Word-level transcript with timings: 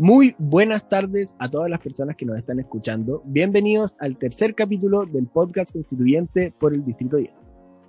Muy 0.00 0.34
buenas 0.38 0.88
tardes 0.88 1.36
a 1.40 1.50
todas 1.50 1.68
las 1.68 1.78
personas 1.78 2.16
que 2.16 2.24
nos 2.24 2.38
están 2.38 2.58
escuchando. 2.58 3.20
Bienvenidos 3.26 4.00
al 4.00 4.16
tercer 4.16 4.54
capítulo 4.54 5.04
del 5.04 5.26
podcast 5.26 5.74
constituyente 5.74 6.54
por 6.58 6.72
el 6.72 6.82
Distrito 6.86 7.18
10. 7.18 7.30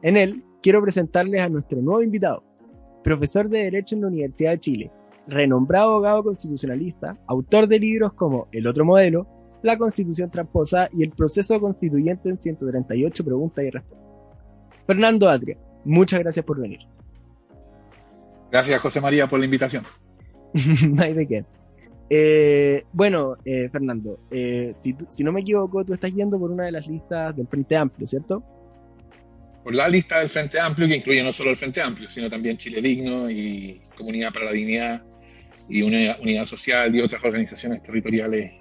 En 0.01 0.17
él 0.17 0.43
quiero 0.61 0.81
presentarles 0.81 1.39
a 1.39 1.47
nuestro 1.47 1.81
nuevo 1.81 2.03
invitado, 2.03 2.43
profesor 3.01 3.47
de 3.47 3.59
Derecho 3.59 3.95
en 3.95 4.01
la 4.01 4.07
Universidad 4.07 4.51
de 4.51 4.59
Chile, 4.59 4.91
renombrado 5.25 5.91
abogado 5.91 6.23
constitucionalista, 6.25 7.17
autor 7.27 7.69
de 7.69 7.79
libros 7.79 8.11
como 8.11 8.49
El 8.51 8.67
otro 8.67 8.83
modelo, 8.83 9.25
La 9.63 9.77
Constitución 9.77 10.29
tramposa 10.29 10.89
y 10.91 11.03
El 11.03 11.11
proceso 11.11 11.61
constituyente 11.61 12.27
en 12.27 12.35
138 12.35 13.23
preguntas 13.23 13.63
y 13.63 13.69
respuestas. 13.69 14.09
Fernando 14.85 15.29
Atria, 15.29 15.57
muchas 15.85 16.19
gracias 16.19 16.45
por 16.45 16.59
venir. 16.59 16.81
Gracias, 18.51 18.81
José 18.81 18.99
María, 18.99 19.27
por 19.27 19.39
la 19.39 19.45
invitación. 19.45 19.85
no 20.91 21.03
hay 21.03 21.13
de 21.13 21.25
qué. 21.25 21.45
Eh, 22.13 22.83
bueno, 22.91 23.37
eh, 23.45 23.69
Fernando, 23.71 24.19
eh, 24.31 24.73
si, 24.75 24.93
si, 25.07 25.23
no 25.23 25.31
me 25.31 25.39
equivoco, 25.39 25.85
tú 25.85 25.93
estás 25.93 26.13
yendo 26.13 26.37
por 26.37 26.51
una 26.51 26.65
de 26.65 26.73
las 26.73 26.85
listas 26.85 27.33
del 27.37 27.47
Frente 27.47 27.77
Amplio, 27.77 28.05
¿cierto? 28.05 28.43
Por 29.63 29.73
la 29.73 29.87
lista 29.87 30.19
del 30.19 30.27
Frente 30.27 30.59
Amplio, 30.59 30.89
que 30.89 30.97
incluye 30.97 31.23
no 31.23 31.31
solo 31.31 31.51
el 31.51 31.55
Frente 31.55 31.81
Amplio, 31.81 32.09
sino 32.09 32.29
también 32.29 32.57
Chile 32.57 32.81
Digno 32.81 33.31
y 33.31 33.81
Comunidad 33.95 34.33
para 34.33 34.47
la 34.47 34.51
Dignidad 34.51 35.01
y 35.69 35.83
Unidad, 35.83 36.19
Unidad 36.21 36.45
Social 36.47 36.93
y 36.93 36.99
otras 36.99 37.23
organizaciones 37.23 37.81
territoriales 37.81 38.51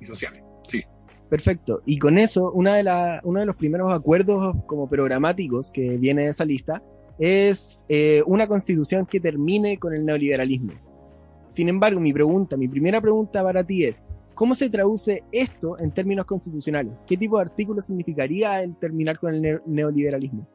y 0.00 0.04
sociales. 0.06 0.42
Sí. 0.66 0.82
Perfecto. 1.28 1.82
Y 1.84 1.98
con 1.98 2.16
eso, 2.16 2.50
una 2.52 2.74
de 2.76 2.84
la, 2.84 3.20
uno 3.22 3.40
de 3.40 3.44
los 3.44 3.56
primeros 3.56 3.92
acuerdos 3.92 4.56
como 4.64 4.88
programáticos 4.88 5.70
que 5.72 5.98
viene 5.98 6.22
de 6.22 6.28
esa 6.28 6.46
lista 6.46 6.82
es 7.18 7.84
una 8.24 8.46
constitución 8.46 9.04
que 9.04 9.20
termine 9.20 9.76
con 9.76 9.92
el 9.92 10.06
neoliberalismo 10.06 10.87
sin 11.50 11.68
embargo, 11.68 12.00
mi 12.00 12.12
pregunta, 12.12 12.56
mi 12.56 12.68
primera 12.68 13.00
pregunta 13.00 13.42
para 13.42 13.64
ti 13.64 13.84
es, 13.84 14.08
¿cómo 14.34 14.54
se 14.54 14.70
traduce 14.70 15.22
esto 15.32 15.78
en 15.78 15.92
términos 15.92 16.26
constitucionales? 16.26 16.92
¿Qué 17.06 17.16
tipo 17.16 17.36
de 17.38 17.42
artículo 17.42 17.80
significaría 17.80 18.62
el 18.62 18.76
terminar 18.76 19.18
con 19.18 19.34
el 19.34 19.60
neoliberalismo? 19.66 20.46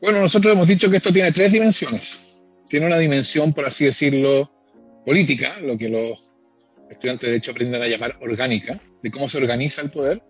Bueno, 0.00 0.20
nosotros 0.20 0.54
hemos 0.54 0.68
dicho 0.68 0.88
que 0.90 0.98
esto 0.98 1.12
tiene 1.12 1.32
tres 1.32 1.52
dimensiones. 1.52 2.18
Tiene 2.68 2.86
una 2.86 2.98
dimensión, 2.98 3.52
por 3.52 3.64
así 3.64 3.84
decirlo, 3.84 4.50
política, 5.04 5.58
lo 5.60 5.76
que 5.76 5.88
los 5.88 6.32
estudiantes 6.88 7.26
de 7.26 7.32
Derecho 7.32 7.50
aprenden 7.50 7.82
a 7.82 7.88
llamar 7.88 8.16
orgánica, 8.20 8.80
de 9.02 9.10
cómo 9.10 9.28
se 9.28 9.38
organiza 9.38 9.82
el 9.82 9.90
poder. 9.90 10.22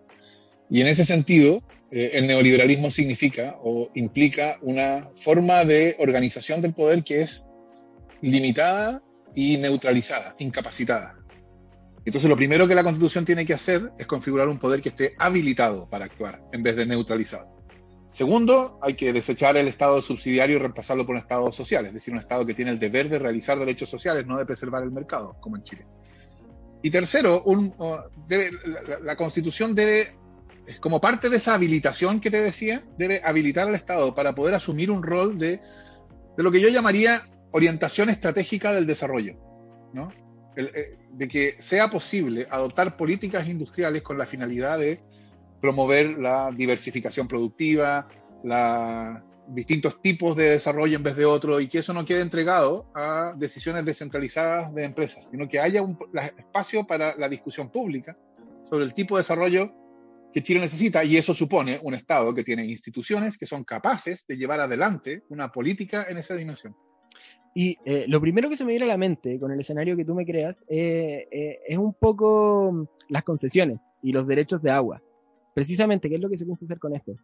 Y 0.69 0.81
en 0.81 0.87
ese 0.87 1.05
sentido, 1.05 1.61
eh, 1.91 2.11
el 2.13 2.27
neoliberalismo 2.27 2.89
significa 2.89 3.57
o 3.61 3.89
implica 3.93 4.57
una 4.61 5.09
forma 5.15 5.65
de 5.65 5.95
organización 5.99 6.61
del 6.61 6.73
poder 6.73 7.03
que 7.03 7.21
es 7.21 7.45
limitada 8.21 9.01
y 9.35 9.57
neutralizada, 9.57 10.35
incapacitada. 10.39 11.15
Entonces 12.05 12.29
lo 12.29 12.35
primero 12.35 12.67
que 12.67 12.75
la 12.75 12.83
Constitución 12.83 13.25
tiene 13.25 13.45
que 13.45 13.53
hacer 13.53 13.91
es 13.99 14.07
configurar 14.07 14.47
un 14.47 14.57
poder 14.57 14.81
que 14.81 14.89
esté 14.89 15.15
habilitado 15.19 15.89
para 15.89 16.05
actuar 16.05 16.41
en 16.51 16.63
vez 16.63 16.75
de 16.75 16.85
neutralizado. 16.85 17.59
Segundo, 18.11 18.79
hay 18.81 18.95
que 18.95 19.13
desechar 19.13 19.55
el 19.57 19.67
Estado 19.67 20.01
subsidiario 20.01 20.55
y 20.55 20.59
reemplazarlo 20.59 21.05
por 21.05 21.13
un 21.13 21.21
Estado 21.21 21.51
social, 21.51 21.85
es 21.85 21.93
decir, 21.93 22.13
un 22.13 22.19
Estado 22.19 22.45
que 22.45 22.55
tiene 22.55 22.71
el 22.71 22.79
deber 22.79 23.07
de 23.09 23.19
realizar 23.19 23.59
derechos 23.59 23.89
sociales, 23.89 24.25
no 24.25 24.37
de 24.37 24.45
preservar 24.45 24.83
el 24.83 24.91
mercado, 24.91 25.35
como 25.39 25.57
en 25.57 25.63
Chile. 25.63 25.85
Y 26.81 26.89
tercero, 26.89 27.43
la, 29.03 29.15
Constitución 29.15 29.75
debe, 29.75 30.15
como 30.79 30.99
parte 30.99 31.29
de 31.29 31.37
esa 31.37 31.53
habilitación 31.53 32.19
que 32.19 32.31
te 32.31 32.41
decía, 32.41 32.83
debe 32.97 33.21
habilitar 33.23 33.67
al 33.67 33.75
Estado 33.75 34.15
para 34.15 34.33
poder 34.33 34.55
asumir 34.55 34.89
un 34.89 35.03
rol 35.03 35.37
de, 35.37 35.61
de 36.35 36.43
lo 36.43 36.51
que 36.51 36.61
yo 36.61 36.69
llamaría 36.69 37.21
orientación 37.51 38.09
estratégica 38.09 38.73
del 38.73 38.85
desarrollo, 38.85 39.35
¿no? 39.93 40.11
Eh, 40.55 40.97
de 41.11 41.27
que 41.27 41.55
sea 41.59 41.89
posible 41.89 42.47
adoptar 42.49 42.97
políticas 42.97 43.47
industriales 43.47 44.01
con 44.01 44.17
la 44.17 44.25
finalidad 44.25 44.77
de 44.79 44.99
promover 45.61 46.17
la 46.17 46.51
diversificación 46.51 47.27
productiva, 47.27 48.07
la, 48.43 49.23
distintos 49.47 50.01
tipos 50.01 50.35
de 50.35 50.51
desarrollo 50.51 50.95
en 50.95 51.03
vez 51.03 51.15
de 51.15 51.25
otro, 51.25 51.59
y 51.59 51.67
que 51.67 51.79
eso 51.79 51.93
no 51.93 52.05
quede 52.05 52.21
entregado 52.21 52.89
a 52.93 53.33
decisiones 53.35 53.85
descentralizadas 53.85 54.73
de 54.73 54.83
empresas, 54.83 55.27
sino 55.31 55.47
que 55.47 55.59
haya 55.59 55.81
un 55.81 55.97
espacio 56.37 56.85
para 56.85 57.15
la 57.17 57.27
discusión 57.27 57.71
pública 57.71 58.17
sobre 58.69 58.85
el 58.85 58.93
tipo 58.93 59.15
de 59.15 59.21
desarrollo 59.23 59.73
que 60.31 60.43
Chile 60.43 60.59
necesita, 60.59 61.03
y 61.03 61.17
eso 61.17 61.33
supone 61.33 61.79
un 61.81 61.95
Estado 61.95 62.33
que 62.33 62.43
tiene 62.43 62.65
instituciones 62.65 63.37
que 63.37 63.47
son 63.47 63.63
capaces 63.63 64.25
de 64.27 64.37
llevar 64.37 64.59
adelante 64.59 65.23
una 65.29 65.51
política 65.51 66.05
en 66.07 66.17
esa 66.17 66.35
dimensión. 66.35 66.75
Y 67.61 67.77
eh, 67.83 68.05
lo 68.07 68.21
primero 68.21 68.47
que 68.47 68.55
se 68.55 68.63
me 68.63 68.71
viene 68.71 68.85
a 68.85 68.87
la 68.87 68.95
mente 68.95 69.37
con 69.37 69.51
el 69.51 69.59
escenario 69.59 69.97
que 69.97 70.05
tú 70.05 70.15
me 70.15 70.25
creas 70.25 70.65
eh, 70.69 71.27
eh, 71.29 71.59
es 71.67 71.77
un 71.77 71.93
poco 71.93 72.71
mm, 72.71 72.85
las 73.09 73.23
concesiones 73.23 73.81
y 74.01 74.13
los 74.13 74.25
derechos 74.25 74.61
de 74.61 74.71
agua. 74.71 75.01
Precisamente, 75.53 76.07
¿qué 76.07 76.15
es 76.15 76.21
lo 76.21 76.29
que 76.29 76.37
se 76.37 76.45
piensa 76.45 76.63
hacer 76.63 76.79
con 76.79 76.95
esto? 76.95 77.17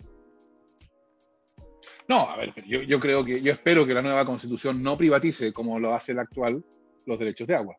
No, 2.10 2.30
a 2.30 2.36
ver, 2.36 2.54
yo, 2.68 2.82
yo, 2.82 3.00
creo 3.00 3.24
que, 3.24 3.42
yo 3.42 3.54
espero 3.54 3.86
que 3.86 3.94
la 3.94 4.02
nueva 4.02 4.26
constitución 4.26 4.84
no 4.84 4.98
privatice, 4.98 5.54
como 5.54 5.80
lo 5.80 5.94
hace 5.94 6.14
la 6.14 6.24
actual, 6.24 6.62
los 7.06 7.18
derechos 7.18 7.48
de 7.48 7.56
agua. 7.56 7.78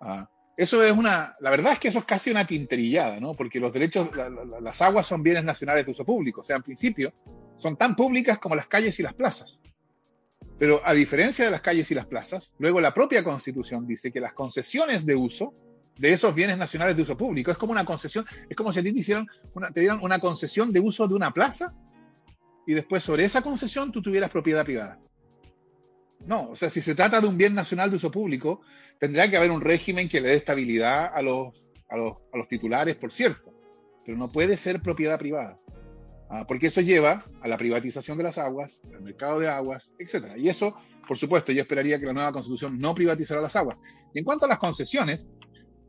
Ah, 0.00 0.30
eso 0.56 0.84
es 0.84 0.96
una, 0.96 1.34
la 1.40 1.50
verdad 1.50 1.72
es 1.72 1.80
que 1.80 1.88
eso 1.88 1.98
es 1.98 2.04
casi 2.04 2.30
una 2.30 2.46
tinterillada, 2.46 3.18
¿no? 3.18 3.34
Porque 3.34 3.58
los 3.58 3.72
derechos, 3.72 4.14
la, 4.14 4.28
la, 4.28 4.60
las 4.60 4.80
aguas 4.82 5.08
son 5.08 5.24
bienes 5.24 5.42
nacionales 5.42 5.84
de 5.84 5.90
uso 5.90 6.04
público, 6.04 6.42
o 6.42 6.44
sea, 6.44 6.54
en 6.54 6.62
principio, 6.62 7.12
son 7.56 7.76
tan 7.76 7.96
públicas 7.96 8.38
como 8.38 8.54
las 8.54 8.68
calles 8.68 9.00
y 9.00 9.02
las 9.02 9.14
plazas. 9.14 9.58
Pero 10.62 10.80
a 10.84 10.94
diferencia 10.94 11.44
de 11.44 11.50
las 11.50 11.60
calles 11.60 11.90
y 11.90 11.94
las 11.96 12.06
plazas, 12.06 12.54
luego 12.60 12.80
la 12.80 12.94
propia 12.94 13.24
Constitución 13.24 13.84
dice 13.84 14.12
que 14.12 14.20
las 14.20 14.32
concesiones 14.32 15.04
de 15.04 15.16
uso 15.16 15.52
de 15.98 16.12
esos 16.12 16.32
bienes 16.36 16.56
nacionales 16.56 16.94
de 16.94 17.02
uso 17.02 17.16
público 17.16 17.50
es 17.50 17.56
como 17.56 17.72
una 17.72 17.84
concesión, 17.84 18.24
es 18.48 18.56
como 18.56 18.72
si 18.72 18.78
a 18.78 18.82
ti 18.84 18.92
te, 18.92 19.00
hicieran 19.00 19.26
una, 19.54 19.70
dieran 19.70 19.98
una 20.02 20.20
concesión 20.20 20.72
de 20.72 20.78
uso 20.78 21.08
de 21.08 21.14
una 21.14 21.32
plaza 21.32 21.74
y 22.64 22.74
después 22.74 23.02
sobre 23.02 23.24
esa 23.24 23.42
concesión 23.42 23.90
tú 23.90 24.00
tuvieras 24.00 24.30
propiedad 24.30 24.64
privada. 24.64 25.00
No, 26.26 26.50
o 26.50 26.54
sea, 26.54 26.70
si 26.70 26.80
se 26.80 26.94
trata 26.94 27.20
de 27.20 27.26
un 27.26 27.36
bien 27.36 27.56
nacional 27.56 27.90
de 27.90 27.96
uso 27.96 28.12
público, 28.12 28.60
tendrá 29.00 29.28
que 29.28 29.36
haber 29.36 29.50
un 29.50 29.62
régimen 29.62 30.08
que 30.08 30.20
le 30.20 30.28
dé 30.28 30.34
estabilidad 30.36 31.10
a 31.12 31.22
los, 31.22 31.60
a 31.88 31.96
los, 31.96 32.18
a 32.32 32.38
los 32.38 32.46
titulares, 32.46 32.94
por 32.94 33.10
cierto, 33.10 33.52
pero 34.06 34.16
no 34.16 34.30
puede 34.30 34.56
ser 34.56 34.80
propiedad 34.80 35.18
privada. 35.18 35.58
Ah, 36.34 36.46
porque 36.48 36.68
eso 36.68 36.80
lleva 36.80 37.26
a 37.42 37.48
la 37.48 37.58
privatización 37.58 38.16
de 38.16 38.24
las 38.24 38.38
aguas, 38.38 38.80
al 38.94 39.02
mercado 39.02 39.38
de 39.38 39.50
aguas, 39.50 39.92
etc. 39.98 40.32
Y 40.38 40.48
eso, 40.48 40.74
por 41.06 41.18
supuesto, 41.18 41.52
yo 41.52 41.60
esperaría 41.60 42.00
que 42.00 42.06
la 42.06 42.14
nueva 42.14 42.32
constitución 42.32 42.78
no 42.78 42.94
privatizara 42.94 43.42
las 43.42 43.54
aguas. 43.54 43.76
Y 44.14 44.20
en 44.20 44.24
cuanto 44.24 44.46
a 44.46 44.48
las 44.48 44.56
concesiones, 44.56 45.26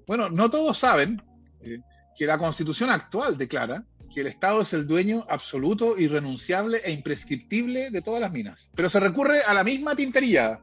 bueno, 0.05 0.29
no 0.29 0.49
todos 0.49 0.77
saben 0.77 1.23
eh, 1.61 1.79
que 2.17 2.25
la 2.25 2.37
constitución 2.37 2.89
actual 2.89 3.37
declara 3.37 3.85
que 4.13 4.19
el 4.19 4.27
Estado 4.27 4.61
es 4.61 4.73
el 4.73 4.85
dueño 4.85 5.25
absoluto, 5.29 5.97
irrenunciable 5.97 6.81
e 6.83 6.91
imprescriptible 6.91 7.89
de 7.89 8.01
todas 8.01 8.19
las 8.19 8.33
minas. 8.33 8.69
Pero 8.75 8.89
se 8.89 8.99
recurre 8.99 9.43
a 9.43 9.53
la 9.53 9.63
misma 9.63 9.95
tintería. 9.95 10.59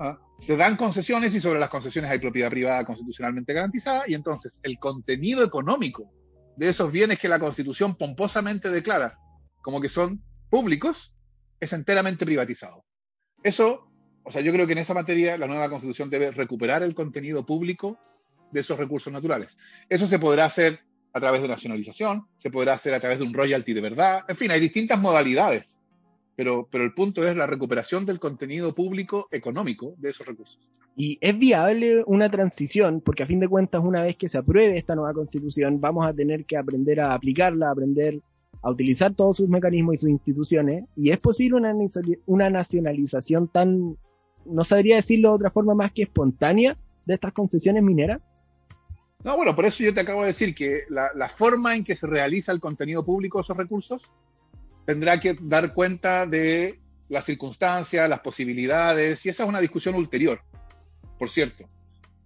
¿ah? 0.00 0.18
Se 0.38 0.54
dan 0.54 0.76
concesiones 0.76 1.34
y 1.34 1.40
sobre 1.40 1.60
las 1.60 1.70
concesiones 1.70 2.10
hay 2.10 2.18
propiedad 2.18 2.50
privada 2.50 2.84
constitucionalmente 2.84 3.54
garantizada 3.54 4.02
y 4.06 4.12
entonces 4.12 4.58
el 4.62 4.78
contenido 4.78 5.42
económico 5.42 6.12
de 6.56 6.68
esos 6.68 6.92
bienes 6.92 7.18
que 7.18 7.28
la 7.28 7.38
Constitución 7.38 7.94
pomposamente 7.94 8.70
declara 8.70 9.18
como 9.62 9.80
que 9.80 9.88
son 9.88 10.22
públicos, 10.50 11.14
es 11.60 11.72
enteramente 11.72 12.26
privatizado. 12.26 12.84
Eso, 13.42 13.88
o 14.24 14.32
sea, 14.32 14.40
yo 14.40 14.52
creo 14.52 14.66
que 14.66 14.72
en 14.72 14.78
esa 14.78 14.94
materia 14.94 15.38
la 15.38 15.46
nueva 15.46 15.70
Constitución 15.70 16.10
debe 16.10 16.30
recuperar 16.30 16.82
el 16.82 16.94
contenido 16.94 17.46
público 17.46 17.98
de 18.50 18.60
esos 18.60 18.78
recursos 18.78 19.12
naturales. 19.12 19.56
Eso 19.88 20.06
se 20.06 20.18
podrá 20.18 20.44
hacer 20.44 20.80
a 21.12 21.20
través 21.20 21.42
de 21.42 21.48
nacionalización, 21.48 22.26
se 22.38 22.50
podrá 22.50 22.74
hacer 22.74 22.94
a 22.94 23.00
través 23.00 23.18
de 23.18 23.24
un 23.24 23.34
royalty 23.34 23.72
de 23.72 23.80
verdad, 23.80 24.24
en 24.28 24.36
fin, 24.36 24.50
hay 24.50 24.60
distintas 24.60 25.00
modalidades, 25.00 25.76
pero, 26.36 26.68
pero 26.70 26.84
el 26.84 26.94
punto 26.94 27.26
es 27.26 27.36
la 27.36 27.46
recuperación 27.46 28.06
del 28.06 28.18
contenido 28.18 28.74
público 28.74 29.28
económico 29.30 29.94
de 29.98 30.10
esos 30.10 30.26
recursos. 30.26 30.58
Y 30.94 31.18
es 31.20 31.38
viable 31.38 32.04
una 32.06 32.30
transición, 32.30 33.00
porque 33.00 33.22
a 33.22 33.26
fin 33.26 33.40
de 33.40 33.48
cuentas, 33.48 33.82
una 33.82 34.02
vez 34.02 34.16
que 34.16 34.28
se 34.28 34.38
apruebe 34.38 34.76
esta 34.76 34.94
nueva 34.94 35.14
constitución, 35.14 35.80
vamos 35.80 36.06
a 36.06 36.12
tener 36.12 36.44
que 36.44 36.56
aprender 36.56 37.00
a 37.00 37.14
aplicarla, 37.14 37.70
aprender 37.70 38.20
a 38.62 38.70
utilizar 38.70 39.14
todos 39.14 39.38
sus 39.38 39.48
mecanismos 39.48 39.94
y 39.94 39.98
sus 39.98 40.10
instituciones. 40.10 40.84
Y 40.96 41.10
es 41.10 41.18
posible 41.18 41.56
una, 41.56 41.74
una 42.26 42.50
nacionalización 42.50 43.48
tan, 43.48 43.96
no 44.44 44.64
sabría 44.64 44.96
decirlo 44.96 45.30
de 45.30 45.34
otra 45.36 45.50
forma 45.50 45.74
más 45.74 45.92
que 45.92 46.02
espontánea, 46.02 46.76
de 47.06 47.14
estas 47.14 47.32
concesiones 47.32 47.82
mineras. 47.82 48.34
No, 49.24 49.36
bueno, 49.36 49.56
por 49.56 49.64
eso 49.64 49.82
yo 49.82 49.94
te 49.94 50.00
acabo 50.00 50.20
de 50.20 50.28
decir 50.28 50.54
que 50.54 50.82
la, 50.88 51.10
la 51.14 51.28
forma 51.28 51.74
en 51.74 51.84
que 51.84 51.96
se 51.96 52.06
realiza 52.06 52.52
el 52.52 52.60
contenido 52.60 53.04
público 53.04 53.38
de 53.38 53.42
esos 53.42 53.56
recursos 53.56 54.02
tendrá 54.84 55.18
que 55.18 55.36
dar 55.40 55.72
cuenta 55.74 56.26
de 56.26 56.78
las 57.08 57.24
circunstancias, 57.24 58.08
las 58.08 58.20
posibilidades, 58.20 59.24
y 59.24 59.30
esa 59.30 59.44
es 59.44 59.48
una 59.48 59.60
discusión 59.60 59.94
ulterior 59.94 60.40
por 61.22 61.30
cierto. 61.30 61.70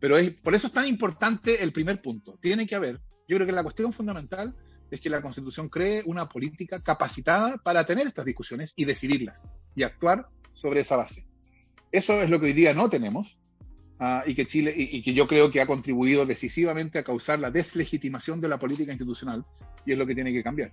Pero 0.00 0.16
es, 0.16 0.30
por 0.30 0.54
eso 0.54 0.68
es 0.68 0.72
tan 0.72 0.86
importante 0.86 1.62
el 1.62 1.70
primer 1.70 2.00
punto. 2.00 2.38
Tiene 2.40 2.66
que 2.66 2.74
haber, 2.74 2.98
yo 3.28 3.36
creo 3.36 3.44
que 3.44 3.52
la 3.52 3.62
cuestión 3.62 3.92
fundamental 3.92 4.56
es 4.90 5.02
que 5.02 5.10
la 5.10 5.20
Constitución 5.20 5.68
cree 5.68 6.02
una 6.06 6.30
política 6.30 6.82
capacitada 6.82 7.58
para 7.58 7.84
tener 7.84 8.06
estas 8.06 8.24
discusiones 8.24 8.72
y 8.74 8.86
decidirlas 8.86 9.42
y 9.74 9.82
actuar 9.82 10.28
sobre 10.54 10.80
esa 10.80 10.96
base. 10.96 11.26
Eso 11.92 12.22
es 12.22 12.30
lo 12.30 12.40
que 12.40 12.46
hoy 12.46 12.52
día 12.54 12.72
no 12.72 12.88
tenemos 12.88 13.36
ah, 14.00 14.24
y 14.26 14.34
que 14.34 14.46
Chile, 14.46 14.72
y, 14.74 15.02
que 15.02 15.12
yo 15.12 15.28
creo 15.28 15.50
que 15.50 15.60
ha 15.60 15.66
contribuido 15.66 16.24
decisivamente 16.24 16.98
a 16.98 17.04
causar 17.04 17.38
la 17.38 17.50
deslegitimación 17.50 18.40
de 18.40 18.48
la 18.48 18.58
política 18.58 18.92
institucional, 18.92 19.44
y 19.84 19.92
es 19.92 19.98
lo 19.98 20.06
que 20.06 20.14
tiene 20.14 20.32
que 20.32 20.42
cambiar. 20.42 20.72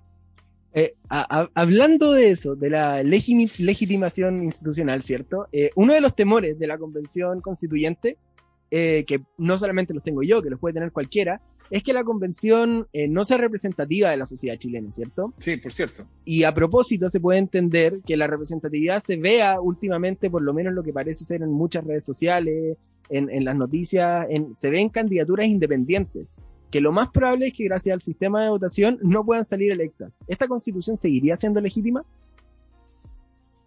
Eh, 0.76 0.96
hablando 1.10 2.14
de 2.14 2.32
eso, 2.32 2.56
de 2.56 2.70
la 2.72 3.04
legitimación 3.04 4.44
institucional, 4.44 5.04
¿cierto? 5.04 5.48
Eh, 5.52 5.70
uno 5.76 5.94
de 5.94 6.02
los 6.02 6.16
temores 6.16 6.58
de 6.58 6.68
la 6.68 6.78
convención 6.78 7.42
constituyente, 7.42 8.18
eh, 8.72 9.06
que 9.06 9.22
no 9.38 9.58
solamente 9.58 9.94
los 9.94 10.04
tengo 10.04 10.24
yo, 10.24 10.42
que 10.42 10.50
los 10.50 10.60
puede 10.60 10.74
tener 10.74 10.92
cualquiera, 10.92 11.42
es 11.70 11.84
que 11.84 11.94
la 11.94 12.04
convención 12.04 12.88
eh, 12.94 13.08
no 13.08 13.24
sea 13.24 13.38
representativa 13.38 14.10
de 14.10 14.18
la 14.18 14.26
sociedad 14.26 14.58
chilena, 14.58 14.92
¿cierto? 14.92 15.34
Sí, 15.40 15.58
por 15.58 15.74
cierto. 15.74 16.06
Y 16.26 16.44
a 16.44 16.54
propósito, 16.54 17.10
se 17.10 17.20
puede 17.20 17.40
entender 17.40 18.00
que 18.06 18.18
la 18.18 18.28
representatividad 18.28 19.02
se 19.04 19.16
vea 19.16 19.60
últimamente, 19.62 20.30
por 20.30 20.42
lo 20.42 20.54
menos 20.54 20.74
lo 20.74 20.84
que 20.84 20.94
parece 20.94 21.24
ser 21.24 21.42
en 21.42 21.52
muchas 21.52 21.84
redes 21.84 22.06
sociales, 22.06 22.78
en, 23.10 23.46
las 23.46 23.56
noticias, 23.56 24.26
en, 24.30 24.56
se 24.56 24.70
ven 24.72 24.90
candidaturas 24.90 25.48
independientes, 25.48 26.36
que 26.74 26.82
lo 26.82 26.92
más 26.92 27.10
probable 27.10 27.50
es 27.50 27.54
que 27.54 27.66
gracias 27.66 27.94
al 27.94 28.02
sistema 28.02 28.42
de 28.42 28.50
votación 28.50 28.98
no 29.04 29.24
puedan 29.24 29.46
salir 29.46 29.72
electas. 29.72 30.18
¿Esta 30.28 30.48
constitución 30.48 30.98
seguiría 30.98 31.38
siendo 31.38 31.62
legítima? 31.62 32.04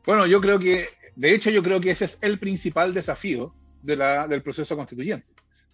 Bueno, 0.05 0.26
yo 0.26 0.41
creo 0.41 0.58
que, 0.58 0.88
de 1.14 1.32
hecho, 1.32 1.50
yo 1.50 1.62
creo 1.62 1.81
que 1.81 1.93
ese 1.93 2.06
es 2.06 2.19
el 2.20 2.41
principal 2.41 2.93
desafío 2.93 3.55
del 3.82 4.43
proceso 4.43 4.76
constituyente 4.76 5.25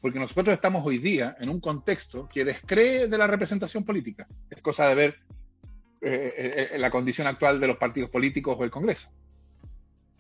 porque 0.03 0.19
nosotros 0.19 0.53
estamos 0.53 0.85
hoy 0.85 0.99
día 0.99 1.37
en 1.41 1.49
un 1.49 1.61
contexto 1.61 2.29
que 2.31 2.45
descree 2.45 3.07
de 3.07 3.17
la 3.17 3.29
representación 3.29 3.85
política. 3.85 4.27
Es 4.51 4.61
cosa 4.61 4.89
de 4.89 4.95
ver 4.97 5.15
eh, 6.03 6.35
eh, 6.37 6.69
eh, 6.73 6.79
la 6.79 6.91
condición 6.91 7.29
actual 7.29 7.61
de 7.61 7.69
los 7.69 7.77
partidos 7.77 8.11
políticos 8.11 8.57
o 8.59 8.65
el 8.65 8.71
Congreso. 8.71 9.09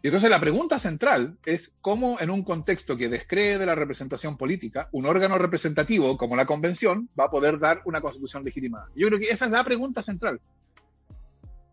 Y 0.02 0.08
entonces 0.08 0.31
la 0.31 0.40
pregunta 0.40 0.81
central 0.81 1.38
es 1.44 1.72
cómo 1.81 2.19
en 2.20 2.31
un 2.31 2.43
contexto 2.43 2.96
que 2.96 3.08
descree 3.08 3.56
de 3.56 3.66
la 3.66 3.76
representación 3.76 4.37
política, 4.37 4.88
un 4.90 5.06
órgano 5.06 5.38
representativo 5.38 6.16
como 6.16 6.34
la 6.34 6.44
convención 6.44 7.08
va 7.19 7.25
a 7.25 7.31
poder 7.31 7.60
dar 7.60 7.82
una 7.84 8.00
constitución 8.00 8.43
legitimada. 8.43 8.88
Yo 8.96 9.06
creo 9.06 9.20
que 9.20 9.31
esa 9.31 9.44
es 9.44 9.52
la 9.52 9.62
pregunta 9.62 10.02
central. 10.02 10.40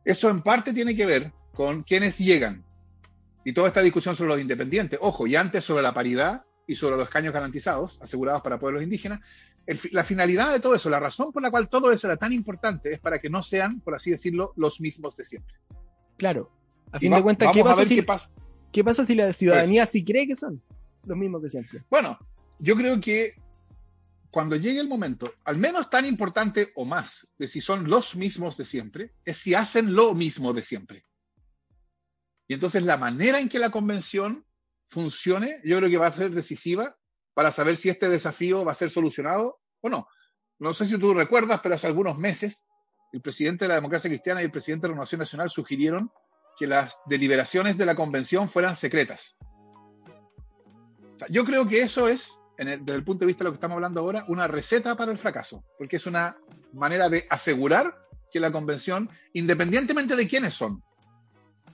Eso 0.05 0.29
en 0.29 0.43
parte 0.43 0.73
tiene 0.73 0.95
que 0.95 1.07
ver 1.07 1.31
con 1.53 1.81
quienes 1.81 2.19
llegan. 2.19 2.63
Y 3.43 3.53
toda 3.53 3.67
esta 3.67 3.81
discusión 3.81 4.15
sobre 4.15 4.29
los 4.29 4.41
independientes, 4.41 4.99
ojo, 5.01 5.25
y 5.25 5.35
antes 5.35 5.65
sobre 5.65 5.81
la 5.81 5.93
paridad, 5.93 6.45
y 6.69 6.75
sobre 6.75 6.97
los 6.97 7.07
escaños 7.07 7.33
garantizados, 7.33 7.97
asegurados 7.99 8.43
para 8.43 8.59
pueblos 8.59 8.83
indígenas. 8.83 9.21
la 9.91 10.03
finalidad 10.03 10.53
de 10.53 10.59
todo 10.59 10.75
eso, 10.75 10.87
la 10.87 10.99
razón 10.99 11.31
por 11.31 11.41
la 11.41 11.49
cual 11.49 11.67
todo 11.67 11.91
eso 11.91 12.05
era 12.05 12.15
tan 12.15 12.31
importante 12.31 12.93
es 12.93 12.99
para 12.99 13.17
que 13.17 13.29
no 13.29 13.41
sean, 13.41 13.79
por 13.79 13.95
así 13.95 14.11
decirlo, 14.11 14.53
los 14.55 14.79
mismos 14.79 15.17
de 15.17 15.25
siempre. 15.25 15.55
Claro. 16.17 16.51
A 16.91 16.99
fin 16.99 17.11
de 17.11 17.21
cuentas, 17.21 17.53
¿qué 17.53 17.63
pasa, 17.63 17.85
si, 17.85 17.95
qué, 18.71 18.83
pasa. 18.83 19.05
si, 19.05 19.15
la 19.15 19.31
ciudadanía 19.33 19.85
sí 19.85 20.03
cree 20.03 20.27
que 20.27 20.35
son 20.35 20.61
los 21.05 21.17
mismos 21.17 21.41
de 21.43 21.49
siempre? 21.49 21.83
Bueno, 21.89 22.17
yo 22.59 22.75
creo 22.75 22.99
que 22.99 23.35
cuando 24.31 24.55
llegue 24.55 24.79
el 24.79 24.87
momento, 24.87 25.33
al 25.45 25.57
menos 25.57 25.89
tan 25.89 26.05
importante 26.05 26.71
o 26.75 26.85
más 26.85 27.27
de 27.37 27.47
si 27.47 27.61
son 27.61 27.89
los 27.89 28.15
mismos 28.15 28.57
de 28.57 28.65
siempre, 28.65 29.13
es 29.25 29.37
si 29.37 29.53
hacen 29.53 29.93
lo 29.93 30.13
mismo 30.13 30.53
de 30.53 30.63
siempre. 30.63 31.05
Y 32.47 32.55
entonces 32.55 32.83
la 32.83 32.97
manera 32.97 33.39
en 33.39 33.49
que 33.49 33.59
la 33.59 33.69
convención 33.69 34.45
funcione, 34.87 35.61
yo 35.63 35.77
creo 35.77 35.89
que 35.89 35.97
va 35.97 36.07
a 36.07 36.11
ser 36.11 36.31
decisiva 36.31 36.97
para 37.33 37.51
saber 37.51 37.77
si 37.77 37.89
este 37.89 38.09
desafío 38.09 38.65
va 38.65 38.71
a 38.71 38.75
ser 38.75 38.89
solucionado 38.89 39.59
o 39.81 39.89
no. 39.89 40.07
No 40.57 40.73
sé 40.73 40.87
si 40.87 40.97
tú 40.97 41.13
recuerdas, 41.13 41.59
pero 41.61 41.75
hace 41.75 41.87
algunos 41.87 42.17
meses 42.17 42.61
el 43.11 43.21
presidente 43.21 43.65
de 43.65 43.69
la 43.69 43.75
democracia 43.75 44.09
cristiana 44.09 44.41
y 44.41 44.45
el 44.45 44.51
presidente 44.51 44.83
de 44.83 44.89
la 44.89 44.93
Renovación 44.93 45.19
Nacional 45.19 45.49
sugirieron 45.49 46.11
que 46.59 46.67
las 46.67 46.99
deliberaciones 47.05 47.77
de 47.77 47.85
la 47.85 47.95
convención 47.95 48.49
fueran 48.49 48.75
secretas. 48.75 49.37
yo 51.29 51.45
creo 51.45 51.67
que 51.67 51.81
eso 51.81 52.09
es, 52.09 52.37
desde 52.57 52.95
el 52.95 53.03
punto 53.05 53.21
de 53.21 53.27
vista 53.27 53.43
de 53.43 53.45
lo 53.45 53.51
que 53.51 53.55
estamos 53.55 53.75
hablando 53.75 54.01
ahora, 54.01 54.25
una 54.27 54.45
receta 54.45 54.97
para 54.97 55.13
el 55.13 55.17
fracaso, 55.17 55.63
porque 55.77 55.95
es 55.95 56.05
una 56.05 56.35
manera 56.73 57.07
de 57.07 57.25
asegurar 57.29 57.95
que 58.29 58.41
la 58.41 58.51
convención, 58.51 59.09
independientemente 59.31 60.17
de 60.17 60.27
quiénes 60.27 60.53
son, 60.53 60.83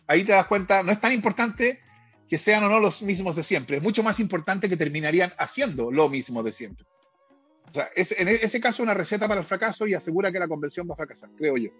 ahí 0.07 0.23
te 0.23 0.33
das 0.33 0.45
cuenta, 0.45 0.83
no 0.83 0.91
es 0.91 1.01
tan 1.01 1.13
importante 1.13 1.81
que 2.29 2.37
sean 2.37 2.63
o 2.63 2.69
no 2.69 2.79
los 2.79 3.01
mismos 3.01 3.35
de 3.35 3.43
siempre. 3.43 3.77
Es 3.77 3.83
mucho 3.83 4.03
más 4.03 4.19
importante 4.19 4.69
que 4.69 4.77
terminarían 4.77 5.33
haciendo 5.39 5.91
lo 5.91 6.09
mismo 6.09 6.43
de 6.43 6.53
siempre. 6.53 6.85
O 7.69 7.73
sea, 7.73 7.89
es, 7.95 8.17
en 8.19 8.27
e, 8.27 8.35
ese 8.35 8.61
caso 8.61 8.83
una 8.83 8.93
receta 8.93 9.27
para 9.27 9.41
el 9.41 9.47
fracaso 9.47 9.87
y 9.87 9.95
asegura 9.95 10.31
que 10.31 10.39
la 10.39 10.47
convención 10.47 10.87
va 10.87 10.93
a 10.93 10.97
fracasar, 10.97 11.29
creo 11.35 11.57
yo. 11.57 11.71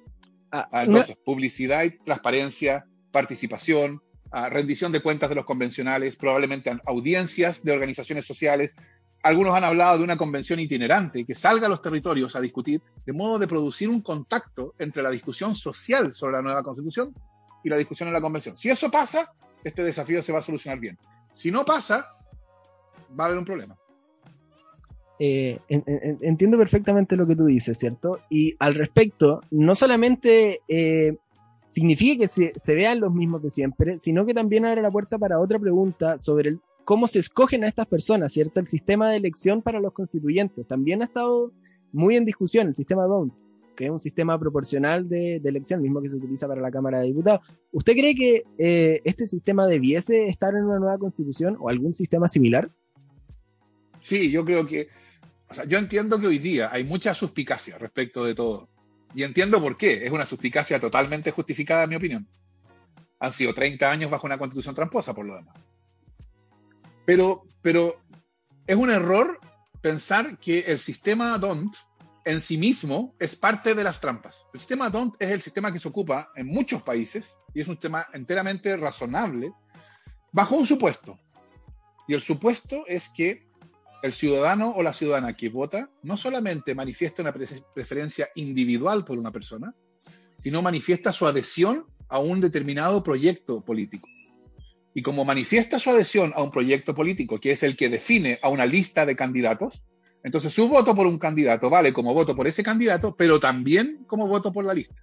Ah, 0.51 0.67
ah, 0.71 0.83
entonces, 0.83 1.15
publicidad 1.23 1.83
y 1.83 1.91
transparencia, 1.91 2.85
participación, 3.15 4.01
rendición 4.49 4.91
de 4.91 4.99
cuentas 4.99 5.29
de 5.29 5.35
los 5.35 5.45
convencionales, 5.45 6.17
probablemente 6.17 6.69
audiencias 6.85 7.63
de 7.63 7.71
organizaciones 7.71 8.25
sociales. 8.25 8.75
Algunos 9.23 9.55
han 9.55 9.63
hablado 9.63 9.97
de 9.97 10.03
una 10.03 10.17
convención 10.17 10.59
itinerante 10.59 11.23
que 11.23 11.33
salga 11.33 11.67
a 11.67 11.69
los 11.69 11.81
territorios 11.81 12.35
a 12.35 12.41
discutir, 12.41 12.81
de 13.05 13.13
modo 13.13 13.39
de 13.39 13.47
producir 13.47 13.87
un 13.87 14.01
contacto 14.01 14.75
entre 14.79 15.01
la 15.01 15.11
discusión 15.11 15.55
social 15.55 16.13
sobre 16.13 16.33
la 16.33 16.41
nueva 16.41 16.61
constitución 16.61 17.15
y 17.63 17.69
la 17.69 17.77
discusión 17.77 18.09
en 18.09 18.13
la 18.13 18.19
convención. 18.19 18.57
Si 18.57 18.69
eso 18.69 18.91
pasa, 18.91 19.31
este 19.63 19.81
desafío 19.81 20.21
se 20.21 20.33
va 20.33 20.39
a 20.39 20.43
solucionar 20.43 20.81
bien. 20.81 20.97
Si 21.31 21.49
no 21.49 21.63
pasa, 21.63 22.17
va 23.17 23.23
a 23.23 23.27
haber 23.27 23.37
un 23.37 23.45
problema. 23.45 23.77
Eh, 25.17 25.57
entiendo 25.69 26.57
perfectamente 26.57 27.15
lo 27.15 27.25
que 27.25 27.37
tú 27.37 27.45
dices, 27.45 27.79
¿cierto? 27.79 28.19
Y 28.29 28.57
al 28.59 28.75
respecto, 28.75 29.39
no 29.51 29.73
solamente 29.73 30.59
eh, 30.67 31.15
significa 31.75 32.21
que 32.21 32.27
se, 32.29 32.53
vean 32.67 33.01
los 33.01 33.13
mismos 33.13 33.43
de 33.43 33.49
siempre, 33.49 33.99
sino 33.99 34.25
que 34.25 34.33
también 34.33 34.65
abre 34.65 34.81
la 34.81 34.89
puerta 34.89 35.17
para 35.17 35.41
otra 35.41 35.59
pregunta 35.59 36.17
sobre 36.19 36.57
cómo 36.85 37.05
se 37.05 37.19
escogen 37.19 37.65
a 37.65 37.67
estas 37.67 37.85
personas, 37.85 38.31
¿cierto? 38.31 38.61
El 38.61 38.67
sistema 38.67 39.09
de 39.09 39.17
elección 39.17 39.61
para 39.61 39.81
los 39.81 39.91
constituyentes 39.91 40.65
también 40.67 41.01
ha 41.01 41.05
estado 41.05 41.51
muy 41.91 42.15
en 42.15 42.23
discusión, 42.23 42.67
el 42.67 42.75
sistema 42.75 43.03
DONT 43.03 43.33
que 43.75 43.83
es 43.83 43.91
un 43.91 43.99
sistema 43.99 44.39
proporcional 44.39 45.09
de, 45.09 45.35
elección, 45.43 45.81
mismo 45.81 46.01
que 46.01 46.09
se 46.09 46.15
utiliza 46.15 46.47
para 46.47 46.61
la 46.61 46.71
Cámara 46.71 47.01
de 47.01 47.07
Diputados. 47.07 47.41
¿Usted 47.73 47.91
cree 47.91 48.15
que 48.15 48.43
eh, 48.57 49.01
este 49.03 49.27
sistema 49.27 49.67
debiese 49.67 50.29
estar 50.29 50.55
en 50.55 50.63
una 50.63 50.79
nueva 50.79 50.97
constitución 50.97 51.57
o 51.59 51.67
algún 51.67 51.93
sistema 51.93 52.29
similar? 52.29 52.71
Sí, 53.99 54.31
yo 54.31 54.45
creo 54.45 54.65
que, 54.65 54.87
o 55.49 55.53
sea, 55.53 55.65
yo 55.65 55.77
entiendo 55.77 56.21
que 56.21 56.27
hoy 56.27 56.37
día 56.37 56.69
hay 56.71 56.85
mucha 56.85 57.13
suspicacia 57.13 57.77
respecto 57.77 58.23
de 58.23 58.33
todo. 58.33 58.69
Y 59.15 59.23
entiendo 59.23 59.61
por 59.61 59.77
qué. 59.77 60.05
Es 60.05 60.11
una 60.11 60.25
suspicacia 60.25 60.79
totalmente 60.79 61.31
justificada, 61.31 61.83
en 61.83 61.89
mi 61.89 61.95
opinión. 61.95 62.27
Han 63.19 63.31
sido 63.31 63.53
30 63.53 63.89
años 63.89 64.11
bajo 64.11 64.27
una 64.27 64.37
constitución 64.37 64.75
tramposa, 64.75 65.13
por 65.13 65.25
lo 65.25 65.35
demás. 65.35 65.55
Pero, 67.05 67.43
pero 67.61 68.01
es 68.67 68.75
un 68.75 68.89
error 68.89 69.39
pensar 69.81 70.37
que 70.39 70.59
el 70.67 70.79
sistema 70.79 71.37
DONT 71.37 71.73
en 72.25 72.41
sí 72.41 72.57
mismo 72.57 73.15
es 73.19 73.35
parte 73.35 73.73
de 73.73 73.83
las 73.83 74.01
trampas. 74.01 74.45
El 74.53 74.59
sistema 74.59 74.89
DONT 74.89 75.15
es 75.19 75.29
el 75.29 75.41
sistema 75.41 75.71
que 75.71 75.79
se 75.79 75.87
ocupa 75.87 76.31
en 76.35 76.47
muchos 76.47 76.81
países 76.81 77.37
y 77.53 77.61
es 77.61 77.67
un 77.67 77.75
sistema 77.75 78.07
enteramente 78.13 78.75
razonable 78.75 79.53
bajo 80.33 80.55
un 80.55 80.67
supuesto. 80.67 81.17
Y 82.07 82.15
el 82.15 82.21
supuesto 82.21 82.83
es 82.87 83.09
que 83.09 83.44
el 84.05 84.13
ciudadano 84.13 84.71
o 84.75 84.83
la 84.83 84.93
ciudadana 84.93 85.35
que 85.35 85.49
vota 85.49 85.89
no 86.03 86.15
solamente 86.15 86.75
manifiesta 86.75 87.21
una 87.21 87.33
preferencia 87.33 88.29
individual 88.35 89.03
por 89.03 89.17
una 89.17 89.31
persona, 89.31 89.73
sino 90.43 90.61
manifiesta 90.61 91.11
su 91.11 91.25
adhesión 91.25 91.85
a 92.07 92.19
un 92.19 92.39
determinado 92.39 93.03
proyecto 93.03 93.61
político. 93.61 94.07
Y 94.93 95.01
como 95.01 95.25
manifiesta 95.25 95.79
su 95.79 95.89
adhesión 95.89 96.33
a 96.35 96.43
un 96.43 96.51
proyecto 96.51 96.93
político, 96.93 97.39
que 97.39 97.51
es 97.51 97.63
el 97.63 97.75
que 97.75 97.89
define 97.89 98.39
a 98.41 98.49
una 98.49 98.65
lista 98.65 99.05
de 99.05 99.15
candidatos, 99.15 99.81
entonces, 100.25 100.51
su 100.53 100.67
voto 100.67 100.95
por 100.95 101.05
un 101.05 101.19
candidato 101.19 101.69
vale 101.69 101.93
como 101.93 102.11
voto 102.11 102.35
por 102.35 102.47
ese 102.47 102.63
candidato, 102.63 103.15
pero 103.15 103.39
también 103.39 104.05
como 104.07 104.27
voto 104.27 104.51
por 104.51 104.65
la 104.65 104.73
lista. 104.73 104.95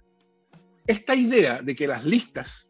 Esta 0.85 1.15
idea 1.15 1.61
de 1.61 1.77
que 1.77 1.87
las 1.87 2.03
listas 2.03 2.67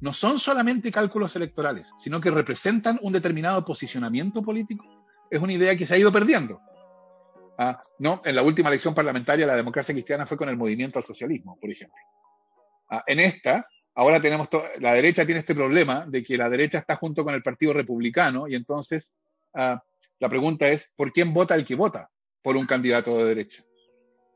no 0.00 0.14
son 0.14 0.38
solamente 0.38 0.90
cálculos 0.90 1.36
electorales, 1.36 1.88
sino 1.98 2.18
que 2.18 2.30
representan 2.30 2.98
un 3.02 3.12
determinado 3.12 3.62
posicionamiento 3.62 4.40
político, 4.40 4.86
es 5.30 5.40
una 5.40 5.52
idea 5.52 5.76
que 5.76 5.86
se 5.86 5.94
ha 5.94 5.98
ido 5.98 6.12
perdiendo. 6.12 6.60
Ah, 7.58 7.82
no, 7.98 8.20
en 8.24 8.34
la 8.34 8.42
última 8.42 8.68
elección 8.68 8.94
parlamentaria 8.94 9.46
la 9.46 9.56
democracia 9.56 9.94
cristiana 9.94 10.26
fue 10.26 10.36
con 10.36 10.48
el 10.48 10.56
movimiento 10.56 10.98
al 10.98 11.04
socialismo, 11.04 11.58
por 11.60 11.70
ejemplo. 11.70 11.96
Ah, 12.90 13.02
en 13.06 13.20
esta, 13.20 13.66
ahora 13.94 14.20
tenemos 14.20 14.48
la 14.80 14.92
derecha 14.92 15.24
tiene 15.24 15.40
este 15.40 15.54
problema 15.54 16.04
de 16.06 16.22
que 16.22 16.36
la 16.36 16.50
derecha 16.50 16.78
está 16.78 16.96
junto 16.96 17.24
con 17.24 17.34
el 17.34 17.42
Partido 17.42 17.72
Republicano 17.72 18.46
y 18.46 18.54
entonces 18.54 19.10
ah, 19.54 19.82
la 20.18 20.28
pregunta 20.28 20.68
es, 20.68 20.92
¿por 20.96 21.12
quién 21.12 21.32
vota 21.32 21.54
el 21.54 21.64
que 21.64 21.74
vota 21.74 22.10
por 22.42 22.56
un 22.56 22.66
candidato 22.66 23.16
de 23.18 23.24
derecha? 23.24 23.64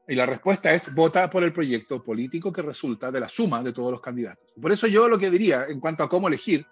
Y 0.08 0.14
la 0.14 0.26
respuesta 0.26 0.72
es, 0.74 0.92
vota 0.92 1.30
por 1.30 1.44
el 1.44 1.52
proyecto 1.52 2.02
político 2.02 2.52
que 2.52 2.62
resulta 2.62 3.12
de 3.12 3.20
la 3.20 3.28
suma 3.28 3.62
de 3.62 3.72
todos 3.72 3.92
los 3.92 4.00
candidatos. 4.00 4.44
Por 4.60 4.72
eso 4.72 4.86
yo 4.86 5.08
lo 5.08 5.18
que 5.18 5.30
diría 5.30 5.66
en 5.68 5.78
cuanto 5.78 6.02
a 6.02 6.08
cómo 6.08 6.26
elegir, 6.26 6.66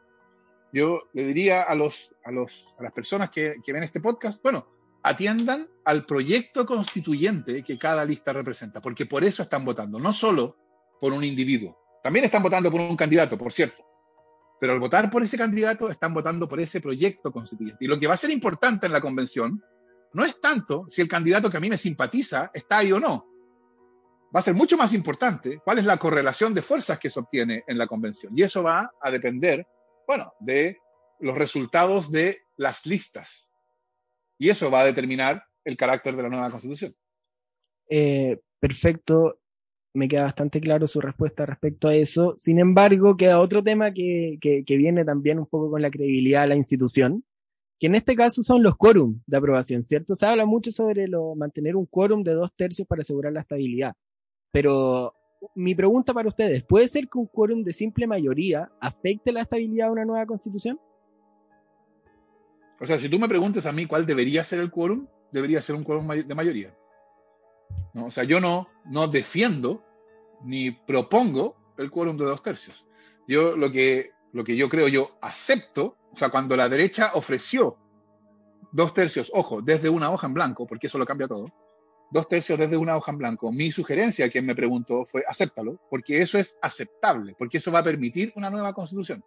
yo 0.73 1.03
le 1.13 1.25
diría 1.25 1.63
a, 1.63 1.75
los, 1.75 2.15
a, 2.25 2.31
los, 2.31 2.75
a 2.79 2.83
las 2.83 2.93
personas 2.93 3.31
que, 3.31 3.57
que 3.65 3.73
ven 3.73 3.83
este 3.83 4.01
podcast, 4.01 4.43
bueno, 4.43 4.67
atiendan 5.03 5.69
al 5.85 6.05
proyecto 6.05 6.67
constituyente 6.67 7.63
que 7.63 7.79
cada 7.79 8.05
lista 8.05 8.33
representa, 8.33 8.81
porque 8.81 9.07
por 9.07 9.25
eso 9.25 9.43
están 9.43 9.65
votando, 9.65 9.99
no 9.99 10.13
solo 10.13 10.57
por 11.01 11.13
un 11.13 11.25
individuo. 11.25 11.79
También 12.03 12.25
están 12.25 12.43
votando 12.43 12.71
por 12.71 12.81
un 12.81 12.97
candidato, 12.97 13.39
por 13.39 13.53
cierto. 13.53 13.85
pero 14.61 14.73
al 14.73 14.81
votar 14.81 15.11
por 15.11 15.23
ese 15.23 15.39
candidato 15.39 15.89
están 15.89 16.13
votando 16.13 16.49
por 16.49 16.61
ese 16.61 16.81
proyecto 16.81 17.31
constituyente. 17.33 17.85
Y 17.85 17.89
lo 17.89 17.99
que 17.99 18.07
va 18.07 18.15
a 18.15 18.19
ser 18.19 18.31
importante 18.31 18.87
en 18.87 18.93
la 18.93 19.01
convención 19.01 19.63
no 20.13 20.25
es 20.25 20.41
tanto 20.41 20.87
si 20.89 21.01
el 21.01 21.09
candidato 21.09 21.51
que 21.51 21.59
a 21.59 21.61
mí 21.61 21.69
me 21.71 21.79
simpatiza 21.79 22.51
está 22.53 22.79
ahí 22.79 22.93
o 22.93 23.01
no. 23.01 23.27
Va 24.35 24.41
a 24.41 24.43
ser 24.43 24.55
mucho 24.55 24.77
más 24.77 24.93
importante 24.93 25.61
cuál 25.65 25.79
es 25.79 25.85
la 25.85 25.97
correlación 25.97 26.55
de 26.55 26.63
fuerzas 26.63 26.99
que 26.99 27.09
se 27.11 27.21
obtiene 27.21 27.65
en 27.67 27.79
la 27.79 27.87
convención. 27.87 28.37
Y 28.37 28.43
eso 28.43 28.63
va 28.63 28.91
a 29.01 29.11
depender, 29.11 29.67
bueno, 30.09 30.33
de 30.41 30.79
los 31.21 31.37
resultados 31.37 32.11
de 32.11 32.39
las 32.57 32.87
listas. 32.87 33.49
Y 34.39 34.49
eso 34.49 34.71
va 34.71 34.81
a 34.81 34.87
determinar 34.87 35.45
el 35.65 35.77
carácter 35.77 36.17
de 36.17 36.23
la 36.23 36.29
nueva 36.31 36.51
constitución. 36.51 36.97
Eh, 37.91 38.41
perfecto 38.59 39.39
me 39.95 40.09
queda 40.09 40.25
bastante 40.25 40.61
claro 40.61 40.87
su 40.87 41.01
respuesta 41.01 41.45
respecto 41.45 41.89
a 41.89 41.95
eso. 41.95 42.35
Sin 42.37 42.59
embargo, 42.59 43.17
queda 43.17 43.41
otro 43.41 43.63
tema 43.63 43.93
que, 43.93 44.39
viene 44.67 45.05
también 45.05 45.39
un 45.39 45.47
poco 45.47 45.71
con 45.71 45.83
la 45.83 45.91
credibilidad 45.91 46.43
de 46.43 46.49
la 46.49 46.57
institución, 46.57 47.25
que 47.79 47.89
en 47.89 47.95
este 47.95 48.15
caso 48.15 48.43
son 48.43 48.63
los 48.63 48.77
quórum 48.77 49.21
de 49.27 49.37
aprobación, 49.37 49.83
¿cierto? 49.83 50.15
Se 50.15 50.27
habla 50.27 50.47
mucho 50.47 50.71
sobre 50.71 51.09
lo, 51.09 51.35
mantener 51.35 51.77
un 51.77 51.87
quórum 51.87 52.23
de 52.23 52.33
dos 52.33 52.53
tercios 52.57 52.87
para 52.87 53.03
asegurar 53.03 53.33
la 53.33 53.41
estabilidad. 53.41 53.95
Pero 54.53 55.15
mi 55.55 55.75
pregunta 55.75 56.13
para 56.13 56.29
ustedes, 56.29 56.65
¿puede 56.65 56.89
ser 56.89 57.09
que 57.09 57.19
un 57.19 57.27
quórum 57.27 57.63
de 57.63 57.73
simple 57.73 58.07
mayoría 58.07 58.71
afecte 58.81 59.33
la 59.33 59.43
estabilidad 59.43 59.87
de 59.87 59.93
una 59.93 60.05
nueva 60.05 60.27
constitución? 60.27 60.81
O 62.81 62.87
sea, 62.87 62.99
si 62.99 63.09
tú 63.09 63.19
me 63.19 63.29
preguntas 63.29 63.67
a 63.67 63.73
mí 63.73 63.87
cuál 63.87 64.07
debería 64.07 64.45
ser 64.45 64.61
el 64.61 64.71
quórum, 64.71 65.07
debería 65.33 65.61
ser 65.61 65.75
un 65.75 65.85
quórum 65.85 66.09
de 66.09 66.35
mayoría. 66.35 66.75
O 67.95 68.11
sea, 68.11 68.25
yo 68.25 68.41
no, 68.41 68.69
no 68.87 69.09
defiendo 69.09 69.85
ni 70.45 70.71
propongo 70.71 71.57
el 71.77 71.91
quórum 71.91 72.17
de 72.17 72.25
dos 72.25 72.43
tercios. 72.43 72.87
Yo 73.27 73.57
lo 73.57 73.71
que, 73.73 74.13
lo 74.33 74.45
que 74.45 74.57
yo 74.57 74.69
creo, 74.69 74.89
yo 74.89 75.19
acepto, 75.21 75.97
o 76.13 76.17
sea, 76.17 76.31
cuando 76.31 76.57
la 76.57 76.69
derecha 76.69 77.13
ofreció 77.15 77.77
dos 78.73 78.95
tercios, 78.95 79.31
ojo, 79.35 79.61
desde 79.63 79.89
una 79.89 80.11
hoja 80.11 80.27
en 80.27 80.35
blanco, 80.35 80.67
porque 80.67 80.87
eso 80.87 80.99
lo 80.99 81.07
cambia 81.07 81.29
todo, 81.29 81.53
dos 82.11 82.29
tercios 82.29 82.59
desde 82.59 82.77
una 82.77 82.97
hoja 82.97 83.13
en 83.13 83.19
blanco, 83.19 83.53
mi 83.53 83.71
sugerencia 83.71 84.27
a 84.27 84.29
quien 84.29 84.47
me 84.47 84.55
preguntó 84.55 85.05
fue 85.05 85.25
acéptalo, 85.27 85.81
porque 85.91 86.21
eso 86.21 86.39
es 86.39 86.57
aceptable, 86.63 87.35
porque 87.39 87.59
eso 87.59 87.73
va 87.73 87.81
a 87.81 87.85
permitir 87.85 88.33
una 88.37 88.51
nueva 88.51 88.73
constitución. 88.73 89.25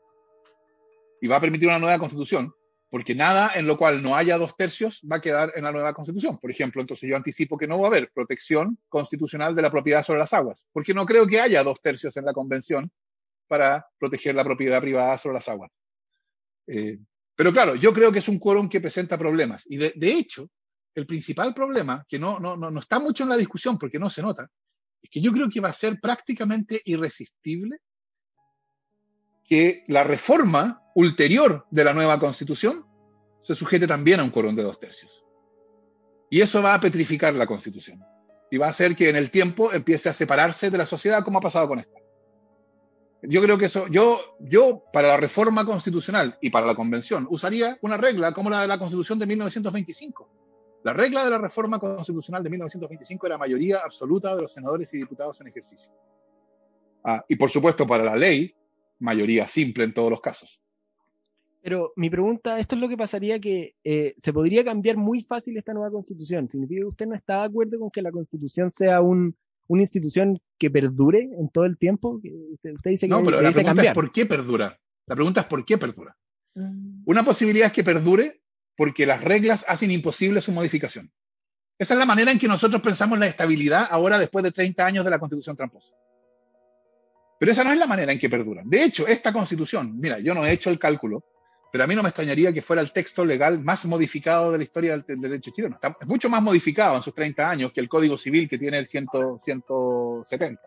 Y 1.22 1.28
va 1.28 1.38
a 1.38 1.42
permitir 1.42 1.68
una 1.68 1.80
nueva 1.80 2.00
constitución 2.00 2.54
porque 2.92 3.16
nada 3.16 3.54
en 3.56 3.68
lo 3.68 3.78
cual 3.78 4.04
no 4.04 4.18
haya 4.18 4.38
dos 4.38 4.58
tercios 4.58 5.02
va 5.10 5.16
a 5.16 5.22
quedar 5.22 5.54
en 5.56 5.64
la 5.64 5.72
nueva 5.72 5.94
constitución. 5.94 6.38
Por 6.38 6.52
ejemplo, 6.52 6.82
entonces 6.82 7.10
yo 7.10 7.16
anticipo 7.16 7.58
que 7.58 7.66
no 7.66 7.80
va 7.80 7.86
a 7.86 7.90
haber 7.90 8.12
protección 8.12 8.78
constitucional 8.90 9.56
de 9.56 9.62
la 9.62 9.72
propiedad 9.72 10.04
sobre 10.04 10.20
las 10.20 10.34
aguas, 10.34 10.66
porque 10.74 10.94
no 10.94 11.06
creo 11.06 11.26
que 11.26 11.40
haya 11.40 11.64
dos 11.64 11.82
tercios 11.82 12.18
en 12.18 12.26
la 12.26 12.34
convención 12.34 12.92
para 13.48 13.88
proteger 13.98 14.36
la 14.36 14.44
propiedad 14.44 14.82
privada 14.82 15.18
sobre 15.18 15.36
las 15.36 15.48
aguas. 15.48 15.72
Eh, 16.68 17.00
pero 17.34 17.54
claro, 17.54 17.76
yo 17.76 17.94
creo 17.94 18.12
que 18.12 18.20
es 18.20 18.28
un 18.28 18.40
quórum 18.40 18.68
que 18.68 18.82
presenta 18.82 19.18
problemas. 19.18 19.64
Y 19.70 19.78
de, 19.78 20.12
hecho, 20.12 20.50
el 20.96 21.06
principal 21.06 21.54
problema, 21.54 22.06
que 22.08 22.20
no, 22.20 22.40
no, 22.40 22.56
no 22.56 22.80
está 22.80 23.00
mucho 23.00 23.24
en 23.24 23.30
la 23.30 23.38
discusión 23.38 23.78
porque 23.78 24.00
no 24.00 24.10
se 24.10 24.22
nota, 24.22 24.50
es 25.02 25.10
que 25.10 25.22
yo 25.22 25.32
creo 25.32 25.50
que 25.50 25.62
va 25.62 25.70
a 25.70 25.74
ser 25.74 26.00
prácticamente 26.00 26.82
irresistible 26.86 27.78
que 29.44 29.84
la 29.88 30.04
reforma 30.04 30.84
ulterior 30.96 31.66
de 31.72 31.84
la 31.84 31.94
nueva 31.94 32.20
constitución 32.20 32.86
se 33.44 33.56
sujete 33.56 33.88
también 33.88 34.20
a 34.20 34.24
un 34.24 34.30
quórum 34.30 34.56
de 34.56 34.64
dos 34.64 34.80
tercios. 34.80 35.26
Y 36.30 36.42
eso 36.42 36.62
va 36.62 36.74
a 36.74 36.80
petrificar 36.80 37.34
la 37.34 37.48
constitución. 37.48 38.02
Y 38.50 38.58
va 38.58 38.68
a 38.68 38.70
hacer 38.70 38.96
que 38.96 39.10
en 39.10 39.16
el 39.16 39.32
tiempo 39.32 39.74
empiece 39.74 40.10
a 40.10 40.14
separarse 40.14 40.70
de 40.70 40.78
la 40.78 40.86
sociedad 40.86 41.24
como 41.24 41.40
ha 41.40 41.42
pasado 41.42 41.68
con 41.68 41.80
esta. 41.80 42.00
Yo 43.24 43.42
creo 43.42 43.58
que 43.58 43.66
eso, 43.66 43.88
yo, 43.88 44.38
yo 44.40 44.84
para 44.92 45.10
la 45.10 45.18
reforma 45.18 45.66
constitucional 45.66 46.38
y 46.42 46.50
para 46.50 46.66
la 46.66 46.76
convención 46.76 47.28
usaría 47.30 47.78
una 47.82 47.98
regla 47.98 48.34
como 48.34 48.50
la 48.50 48.62
de 48.62 48.68
la 48.68 48.80
constitución 48.80 49.20
de 49.20 49.28
1925. 49.28 50.41
La 50.84 50.94
regla 50.94 51.24
de 51.24 51.30
la 51.30 51.38
reforma 51.38 51.80
constitucional 51.80 52.44
de 52.44 52.50
1925 52.50 53.28
era 53.28 53.38
mayoría 53.38 53.80
absoluta 53.84 54.36
de 54.36 54.44
los 54.44 54.54
senadores 54.54 54.92
y 54.94 54.98
diputados 54.98 55.40
en 55.42 55.48
ejercicio. 55.48 55.90
Ah, 57.04 57.24
y 57.28 57.36
por 57.36 57.50
supuesto, 57.50 57.86
para 57.86 58.04
la 58.04 58.16
ley, 58.16 58.54
mayoría 59.00 59.48
simple 59.48 59.84
en 59.84 59.94
todos 59.94 60.10
los 60.10 60.22
casos. 60.22 60.62
Pero 61.62 61.94
mi 61.96 62.10
pregunta, 62.10 62.60
esto 62.60 62.76
es 62.76 62.82
lo 62.82 62.90
que 62.90 62.98
pasaría 62.98 63.40
que 63.40 63.76
eh, 63.84 64.16
se 64.18 64.34
podría 64.34 64.64
cambiar 64.64 64.98
muy 64.98 65.24
fácil 65.24 65.58
esta 65.58 65.74
nueva 65.74 65.92
constitución. 65.92 66.50
¿Significa 66.50 66.82
que 66.82 66.88
usted 66.88 67.06
no 67.06 67.16
está 67.16 67.40
de 67.40 67.46
acuerdo 67.46 67.80
con 67.80 67.92
que 67.92 68.02
la 68.02 68.12
constitución 68.12 68.72
sea 68.72 69.02
un, 69.02 69.36
una 69.68 69.82
institución 69.84 70.40
que 70.58 70.72
perdure 70.72 71.30
en 71.38 71.50
todo 71.50 71.66
el 71.66 71.78
tiempo? 71.78 72.20
Usted, 72.54 72.74
dice 72.86 73.08
que 73.08 73.10
no, 73.10 73.24
pero 73.24 73.42
la 73.42 73.52
pregunta 73.52 73.84
es 73.84 73.94
por 73.94 74.12
qué 74.12 74.26
perdura. 74.26 74.80
La 75.06 75.16
pregunta 75.16 75.42
es 75.42 75.48
por 75.48 75.64
qué 75.64 75.78
perdura. 75.78 76.18
Mm. 76.56 77.04
Una 77.06 77.24
posibilidad 77.24 77.68
es 77.68 77.74
que 77.74 77.84
perdure 77.84 78.42
porque 78.76 79.06
las 79.06 79.24
reglas 79.24 79.66
hacen 79.68 79.92
imposible 79.92 80.42
su 80.42 80.52
modificación. 80.52 81.12
Esa 81.78 81.94
es 81.96 82.00
la 82.00 82.06
manera 82.06 82.32
en 82.32 82.40
que 82.40 82.48
nosotros 82.48 82.82
pensamos 82.82 83.18
la 83.18 83.28
estabilidad 83.28 83.88
ahora 83.90 84.18
después 84.20 84.44
de 84.44 84.52
30 84.52 84.86
años 84.86 85.04
de 85.04 85.12
la 85.12 85.20
constitución 85.20 85.56
tramposa. 85.56 85.94
Pero 87.40 87.52
esa 87.52 87.64
no 87.64 87.72
es 87.72 87.80
la 87.80 87.88
manera 87.88 88.12
en 88.14 88.20
que 88.20 88.30
perdura. 88.30 88.62
De 88.64 88.84
hecho, 88.84 89.08
esta 89.08 89.34
constitución, 89.34 90.00
mira, 90.00 90.20
yo 90.20 90.36
no 90.36 90.46
he 90.46 90.52
hecho 90.52 90.70
el 90.70 90.78
cálculo, 90.78 91.24
pero 91.72 91.84
a 91.84 91.88
mí 91.88 91.96
no 91.96 92.04
me 92.04 92.10
extrañaría 92.10 92.54
que 92.54 92.62
fuera 92.62 92.84
el 92.84 92.92
texto 92.92 93.26
legal 93.26 93.60
más 93.62 93.84
modificado 93.86 94.52
de 94.52 94.60
la 94.60 94.64
historia 94.64 94.98
del, 94.98 95.20
derecho 95.20 95.52
chileno. 95.56 95.80
es 96.00 96.08
mucho 96.08 96.30
más 96.30 96.44
modificado 96.44 96.98
en 96.98 97.02
sus 97.02 97.16
30 97.16 97.50
años 97.50 97.72
que 97.72 97.80
el 97.80 97.90
Código 97.90 98.16
Civil 98.18 98.48
que 98.48 98.60
tiene 98.60 98.78
el 98.78 98.86
170. 98.88 100.62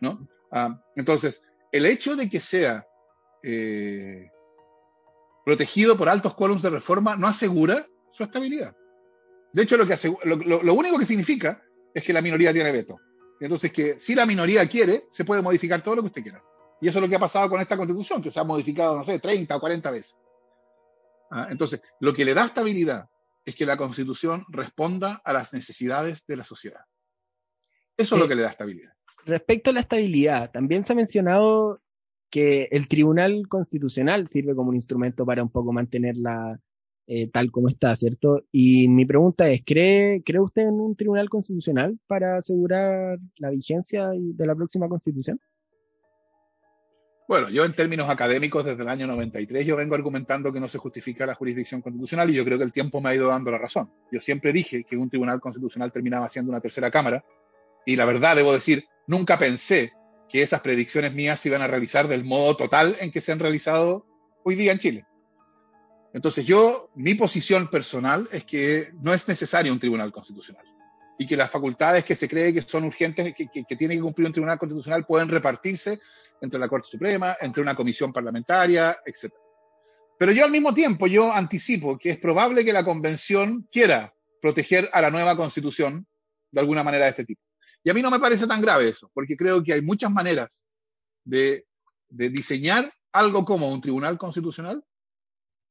¿no? 0.00 0.26
Ah, 0.50 0.82
entonces, 0.96 1.42
el 1.70 1.86
hecho 1.86 2.16
de 2.16 2.28
que 2.28 2.40
sea 2.40 2.84
eh, 3.42 4.30
protegido 5.48 5.96
por 5.96 6.10
altos 6.10 6.34
quórums 6.34 6.60
de 6.60 6.68
reforma 6.68 7.16
no 7.16 7.26
asegura 7.26 7.86
su 8.12 8.22
estabilidad. 8.22 8.76
De 9.50 9.62
hecho, 9.62 9.78
lo, 9.78 9.86
que 9.86 9.96
lo 10.26 10.74
único 10.74 10.98
que 10.98 11.06
significa 11.06 11.62
es 11.94 12.04
que 12.04 12.12
la 12.12 12.20
minoría 12.20 12.52
tiene 12.52 12.70
veto. 12.70 12.98
Entonces, 13.40 13.72
que 13.72 13.98
si 13.98 14.14
la 14.14 14.26
minoría 14.26 14.68
quiere, 14.68 15.04
se 15.10 15.24
puede 15.24 15.40
modificar 15.40 15.82
todo 15.82 15.96
lo 15.96 16.02
que 16.02 16.08
usted 16.08 16.22
quiera. 16.22 16.42
Y 16.82 16.88
eso 16.88 16.98
es 16.98 17.02
lo 17.02 17.08
que 17.08 17.16
ha 17.16 17.18
pasado 17.18 17.48
con 17.48 17.62
esta 17.62 17.78
constitución, 17.78 18.20
que 18.20 18.30
se 18.30 18.38
ha 18.38 18.44
modificado, 18.44 18.94
no 18.94 19.02
sé, 19.02 19.20
30 19.20 19.56
o 19.56 19.58
40 19.58 19.90
veces. 19.90 20.18
Ah, 21.30 21.48
entonces, 21.50 21.80
lo 21.98 22.12
que 22.12 22.26
le 22.26 22.34
da 22.34 22.44
estabilidad 22.44 23.08
es 23.42 23.54
que 23.54 23.64
la 23.64 23.78
constitución 23.78 24.44
responda 24.50 25.22
a 25.24 25.32
las 25.32 25.54
necesidades 25.54 26.26
de 26.26 26.36
la 26.36 26.44
sociedad. 26.44 26.82
Eso 27.96 28.16
es 28.16 28.20
lo 28.20 28.28
que 28.28 28.34
le 28.34 28.42
da 28.42 28.50
estabilidad. 28.50 28.92
Respecto 29.24 29.70
a 29.70 29.72
la 29.72 29.80
estabilidad, 29.80 30.50
también 30.50 30.84
se 30.84 30.92
ha 30.92 30.96
mencionado 30.96 31.80
que 32.30 32.68
el 32.70 32.88
Tribunal 32.88 33.48
Constitucional 33.48 34.28
sirve 34.28 34.54
como 34.54 34.70
un 34.70 34.74
instrumento 34.74 35.24
para 35.24 35.42
un 35.42 35.50
poco 35.50 35.72
mantenerla 35.72 36.58
eh, 37.06 37.30
tal 37.30 37.50
como 37.50 37.70
está, 37.70 37.96
¿cierto? 37.96 38.42
Y 38.52 38.86
mi 38.88 39.06
pregunta 39.06 39.48
es, 39.48 39.62
¿cree, 39.64 40.22
¿cree 40.22 40.40
usted 40.40 40.62
en 40.62 40.74
un 40.74 40.94
Tribunal 40.94 41.30
Constitucional 41.30 41.98
para 42.06 42.36
asegurar 42.36 43.18
la 43.38 43.48
vigencia 43.48 44.10
de 44.12 44.46
la 44.46 44.54
próxima 44.54 44.88
Constitución? 44.88 45.40
Bueno, 47.26 47.48
yo 47.50 47.64
en 47.64 47.74
términos 47.74 48.08
académicos 48.08 48.64
desde 48.64 48.82
el 48.82 48.88
año 48.88 49.06
93 49.06 49.66
yo 49.66 49.76
vengo 49.76 49.94
argumentando 49.94 50.50
que 50.52 50.60
no 50.60 50.68
se 50.68 50.78
justifica 50.78 51.26
la 51.26 51.34
jurisdicción 51.34 51.82
constitucional 51.82 52.30
y 52.30 52.34
yo 52.34 52.44
creo 52.44 52.56
que 52.56 52.64
el 52.64 52.72
tiempo 52.72 53.02
me 53.02 53.10
ha 53.10 53.14
ido 53.14 53.28
dando 53.28 53.50
la 53.50 53.58
razón. 53.58 53.90
Yo 54.10 54.20
siempre 54.20 54.52
dije 54.52 54.84
que 54.84 54.96
un 54.96 55.10
tribunal 55.10 55.40
constitucional 55.40 55.92
terminaba 55.92 56.28
siendo 56.28 56.50
una 56.50 56.60
tercera 56.60 56.90
cámara 56.90 57.22
y 57.84 57.96
la 57.96 58.06
verdad 58.06 58.36
debo 58.36 58.54
decir, 58.54 58.84
nunca 59.06 59.38
pensé 59.38 59.92
que 60.28 60.42
esas 60.42 60.60
predicciones 60.60 61.14
mías 61.14 61.40
se 61.40 61.48
iban 61.48 61.62
a 61.62 61.66
realizar 61.66 62.08
del 62.08 62.24
modo 62.24 62.56
total 62.56 62.96
en 63.00 63.10
que 63.10 63.20
se 63.20 63.32
han 63.32 63.38
realizado 63.38 64.06
hoy 64.44 64.54
día 64.54 64.72
en 64.72 64.78
Chile. 64.78 65.06
Entonces 66.14 66.46
yo, 66.46 66.90
mi 66.94 67.14
posición 67.14 67.68
personal 67.68 68.28
es 68.32 68.44
que 68.44 68.90
no 69.02 69.12
es 69.12 69.28
necesario 69.28 69.72
un 69.72 69.78
tribunal 69.78 70.10
constitucional 70.10 70.64
y 71.18 71.26
que 71.26 71.36
las 71.36 71.50
facultades 71.50 72.04
que 72.04 72.14
se 72.14 72.28
cree 72.28 72.54
que 72.54 72.62
son 72.62 72.84
urgentes, 72.84 73.34
que, 73.34 73.48
que, 73.48 73.64
que 73.64 73.76
tiene 73.76 73.96
que 73.96 74.00
cumplir 74.00 74.26
un 74.26 74.32
tribunal 74.32 74.58
constitucional 74.58 75.04
pueden 75.04 75.28
repartirse 75.28 76.00
entre 76.40 76.60
la 76.60 76.68
Corte 76.68 76.88
Suprema, 76.90 77.36
entre 77.40 77.62
una 77.62 77.74
comisión 77.74 78.12
parlamentaria, 78.12 78.96
etc. 79.04 79.32
Pero 80.18 80.32
yo 80.32 80.44
al 80.44 80.50
mismo 80.50 80.72
tiempo, 80.72 81.06
yo 81.06 81.32
anticipo 81.32 81.98
que 81.98 82.10
es 82.10 82.18
probable 82.18 82.64
que 82.64 82.72
la 82.72 82.84
Convención 82.84 83.68
quiera 83.70 84.14
proteger 84.40 84.88
a 84.92 85.02
la 85.02 85.10
nueva 85.10 85.36
Constitución 85.36 86.06
de 86.50 86.60
alguna 86.60 86.82
manera 86.82 87.04
de 87.04 87.10
este 87.10 87.24
tipo. 87.24 87.42
Y 87.88 87.90
a 87.90 87.94
mí 87.94 88.02
no 88.02 88.10
me 88.10 88.20
parece 88.20 88.46
tan 88.46 88.60
grave 88.60 88.86
eso, 88.86 89.10
porque 89.14 89.34
creo 89.34 89.64
que 89.64 89.72
hay 89.72 89.80
muchas 89.80 90.12
maneras 90.12 90.62
de, 91.24 91.64
diseñar 92.10 92.92
algo 93.12 93.46
como 93.46 93.72
un 93.72 93.80
tribunal 93.80 94.18
constitucional 94.18 94.84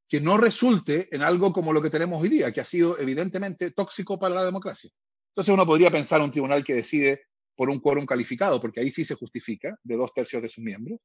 que 0.10 0.20
no 0.20 0.36
resulte 0.40 1.10
en 1.16 1.22
algo 1.22 1.54
como 1.54 1.72
lo 1.72 1.80
que 1.80 1.92
tenemos 1.92 2.20
hoy 2.20 2.30
día, 2.30 2.52
que 2.52 2.60
ha 2.60 2.66
sido 2.66 2.98
evidentemente 2.98 3.70
tóxico 3.70 4.18
para 4.18 4.34
la 4.34 4.44
democracia. 4.44 4.90
Entonces 5.30 5.54
uno 5.54 5.64
podría 5.64 5.92
pensar 5.92 6.20
un 6.22 6.32
tribunal 6.32 6.64
que 6.64 6.74
decide 6.74 7.22
por 7.56 7.70
un 7.70 7.80
quórum 7.80 8.08
calificado, 8.08 8.60
porque 8.60 8.80
ahí 8.80 8.90
sí 8.90 9.06
se 9.06 9.14
justifica, 9.14 9.78
de 9.84 9.96
dos 9.96 10.12
tercios 10.12 10.42
de 10.42 10.50
sus 10.50 10.64
miembros, 10.64 11.00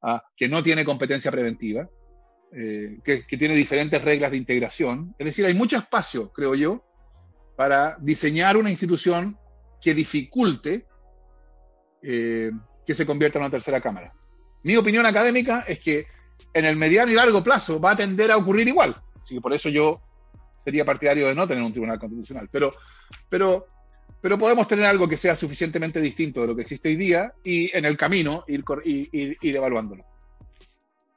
ah, 0.00 0.22
que 0.34 0.48
no 0.48 0.62
tiene 0.62 0.82
competencia 0.82 1.30
preventiva, 1.30 1.90
eh, 2.54 3.00
que, 3.04 3.36
tiene 3.36 3.54
diferentes 3.54 4.00
reglas 4.00 4.30
de 4.30 4.38
integración. 4.38 5.14
Es 5.18 5.26
decir, 5.26 5.44
hay 5.44 5.52
mucho 5.52 5.76
espacio, 5.76 6.32
creo 6.32 6.54
yo, 6.54 6.82
para 7.54 7.98
diseñar 8.00 8.56
una 8.56 8.70
institución 8.70 9.38
que 9.84 9.94
dificulte 9.94 10.86
eh, 12.02 12.50
que 12.86 12.94
se 12.94 13.04
convierta 13.04 13.38
en 13.38 13.44
una 13.44 13.50
tercera 13.50 13.82
cámara. 13.82 14.14
Mi 14.62 14.76
opinión 14.76 15.04
académica 15.04 15.64
es 15.68 15.78
que 15.78 16.06
en 16.54 16.64
el 16.64 16.76
mediano 16.76 17.12
y 17.12 17.14
largo 17.14 17.44
plazo 17.44 17.78
va 17.78 17.90
a 17.90 17.96
tender 17.96 18.30
a 18.30 18.38
ocurrir 18.38 18.66
igual. 18.66 18.96
Así 19.20 19.34
que 19.34 19.42
por 19.42 19.52
eso 19.52 19.68
yo 19.68 20.00
sería 20.64 20.86
partidario 20.86 21.28
de 21.28 21.34
no 21.34 21.46
tener 21.46 21.62
un 21.62 21.72
tribunal 21.72 21.98
constitucional. 21.98 22.48
Pero, 22.50 22.72
pero, 23.28 23.66
pero 24.22 24.38
podemos 24.38 24.66
tener 24.66 24.86
algo 24.86 25.06
que 25.06 25.18
sea 25.18 25.36
suficientemente 25.36 26.00
distinto 26.00 26.40
de 26.40 26.46
lo 26.46 26.56
que 26.56 26.62
existe 26.62 26.88
hoy 26.88 26.96
día 26.96 27.34
y 27.44 27.76
en 27.76 27.84
el 27.84 27.98
camino 27.98 28.42
ir, 28.48 28.64
ir, 28.84 29.36
ir 29.38 29.56
evaluándolo. 29.56 30.02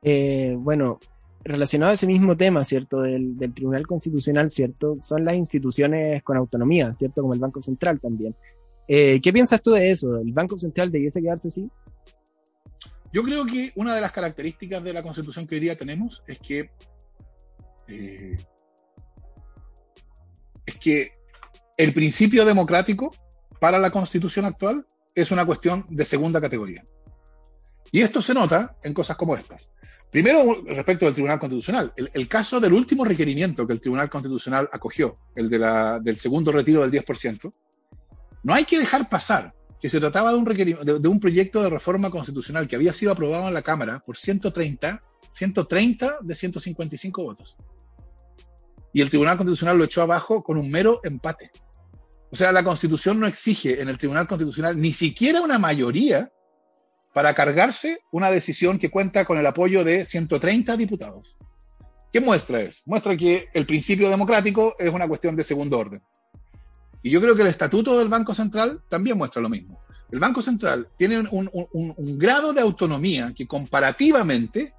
Eh, 0.02 0.56
bueno, 0.58 1.00
relacionado 1.46 1.92
a 1.92 1.94
ese 1.94 2.08
mismo 2.08 2.36
tema, 2.36 2.66
¿cierto? 2.66 3.02
Del, 3.02 3.38
del, 3.38 3.54
Tribunal 3.54 3.88
Constitucional, 3.88 4.50
¿cierto? 4.50 4.98
Son 5.02 5.24
las 5.24 5.36
instituciones 5.36 6.22
con 6.24 6.36
autonomía, 6.36 6.94
¿cierto? 6.94 7.22
Como 7.22 7.34
el 7.34 7.40
Banco 7.40 7.62
Central 7.62 8.00
también. 8.00 8.36
Eh, 8.88 9.20
¿Qué 9.22 9.34
piensas 9.34 9.62
tú 9.62 9.72
de 9.72 9.91
eso? 9.91 10.17
¿El 10.17 10.34
Banco 10.34 10.58
Central 10.58 10.91
debiese 10.91 11.22
quedarse 11.22 11.50
así? 11.50 11.70
Yo 13.12 13.24
creo 13.24 13.46
que 13.46 13.72
una 13.75 13.96
de 13.96 14.01
las 14.01 14.12
características 14.12 14.84
de 14.84 14.94
la 14.94 15.03
Constitución 15.03 15.48
que 15.48 15.56
hoy 15.56 15.62
día 15.62 15.77
tenemos 15.77 16.22
es 16.27 16.39
que 16.39 16.70
eh, 17.88 18.38
es 20.65 20.75
que 20.75 21.12
el 21.77 21.94
principio 21.94 22.46
democrático 22.46 23.13
para 23.60 23.79
la 23.79 23.91
Constitución 23.91 24.46
actual 24.46 24.86
es 25.15 25.32
una 25.32 25.46
cuestión 25.46 25.86
de 25.89 26.06
segunda 26.06 26.41
categoría. 26.41 26.84
Y 27.91 28.01
esto 28.01 28.22
se 28.22 28.34
nota 28.34 28.75
en 28.84 28.94
cosas 28.94 29.15
como 29.15 29.36
estas. 29.36 29.70
Primero, 30.12 30.62
respecto 30.65 31.06
del 31.06 31.13
Tribunal 31.13 31.39
Constitucional, 31.39 31.94
el, 31.96 32.27
caso 32.27 32.60
del 32.60 32.74
último 32.74 33.03
requerimiento 33.03 33.67
que 33.67 33.74
el 33.74 33.82
Tribunal 33.82 34.10
Constitucional 34.10 34.70
acogió, 34.72 35.15
el 35.36 35.50
de 35.50 35.60
la, 35.60 36.00
del 36.00 36.17
segundo 36.17 36.51
retiro 36.51 36.88
del 36.88 36.91
10%, 36.91 37.51
no 38.48 38.54
hay 38.54 38.63
que 38.63 38.80
dejar 38.80 39.10
pasar 39.10 39.54
que 39.82 39.89
se 39.89 40.00
trataba 40.00 40.32
de 40.32 40.38
un, 40.38 40.46
de, 40.46 41.00
de 41.01 41.08
un 41.10 41.20
proyecto 41.20 41.62
de 41.62 41.70
reforma 41.70 42.10
constitucional 42.10 42.66
que 42.66 42.77
había 42.77 42.94
sido 42.94 43.12
aprobado 43.12 43.46
en 43.50 43.54
la 43.54 43.62
Cámara 43.62 44.00
por 44.00 44.16
130, 44.16 45.01
130 45.34 46.18
de 46.22 46.34
155 46.34 47.24
votos. 47.24 47.58
Y 48.94 49.01
el 49.01 49.10
Tribunal 49.10 49.36
Constitucional 49.36 49.77
lo 49.77 49.84
echó 49.84 50.01
abajo 50.01 50.44
con 50.44 50.58
un 50.58 50.72
mero 50.72 51.01
empate. 51.04 51.51
O 52.32 52.38
sea, 52.38 52.54
la 52.54 52.63
Constitución 52.63 53.20
no 53.20 53.27
exige 53.27 53.82
en 53.82 53.89
el 53.89 53.98
Tribunal 53.98 54.30
Constitucional 54.30 54.80
ni 54.80 54.94
siquiera 54.94 55.42
una 55.42 55.60
mayoría 55.60 56.32
para 57.13 57.34
cargarse 57.34 58.00
una 58.12 58.32
decisión 58.32 58.80
que 58.80 58.89
cuenta 58.89 59.25
con 59.25 59.38
el 59.38 59.46
apoyo 59.46 59.84
de 59.84 60.06
130 60.06 60.77
diputados. 60.77 61.36
¿Qué 62.13 62.22
muestra 62.22 62.62
es? 62.62 62.82
Muestra 62.86 63.18
que 63.18 63.50
el 63.54 63.66
principio 63.66 64.10
democrático 64.10 64.74
es 64.80 64.89
una 64.89 65.06
cuestión 65.06 65.36
de 65.36 65.44
segundo 65.44 65.77
orden. 65.77 66.01
Y 67.08 67.10
yo 67.10 67.22
creo 67.22 67.36
que 67.36 67.42
el 67.42 67.48
estatuto 67.48 67.98
del 67.98 68.10
Banco 68.10 68.34
Central 68.34 68.82
también 68.90 69.18
muestra 69.18 69.42
lo 69.42 69.48
mismo. 69.48 69.80
El 70.12 70.20
Banco 70.20 70.42
Central 70.42 70.88
tiene 70.98 71.20
un, 71.20 71.50
un, 71.54 71.94
un, 71.96 72.18
grado 72.18 72.52
de 72.52 72.60
autonomía 72.60 73.34
que 73.34 73.48
comparativamente 73.48 74.74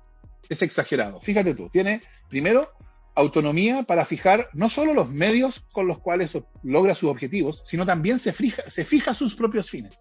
es 0.47 0.61
exagerado. 0.61 1.21
Fíjate 1.21 1.55
tú, 1.55 1.71
tiene 1.71 2.03
primero 2.29 2.71
autonomía 3.15 3.83
para 3.83 4.05
fijar 4.05 4.51
no 4.53 4.69
solo 4.69 4.93
los 4.93 5.09
medios 5.09 5.65
con 5.73 5.87
los 5.87 6.01
cuales 6.01 6.37
logra 6.63 6.95
sus 6.95 7.09
objetivos, 7.09 7.63
sino 7.65 7.87
también 7.87 8.19
se 8.19 8.35
fija, 8.35 8.63
se 8.69 8.85
fija 8.85 9.15
sus 9.15 9.35
propios 9.35 9.71
fines 9.71 9.95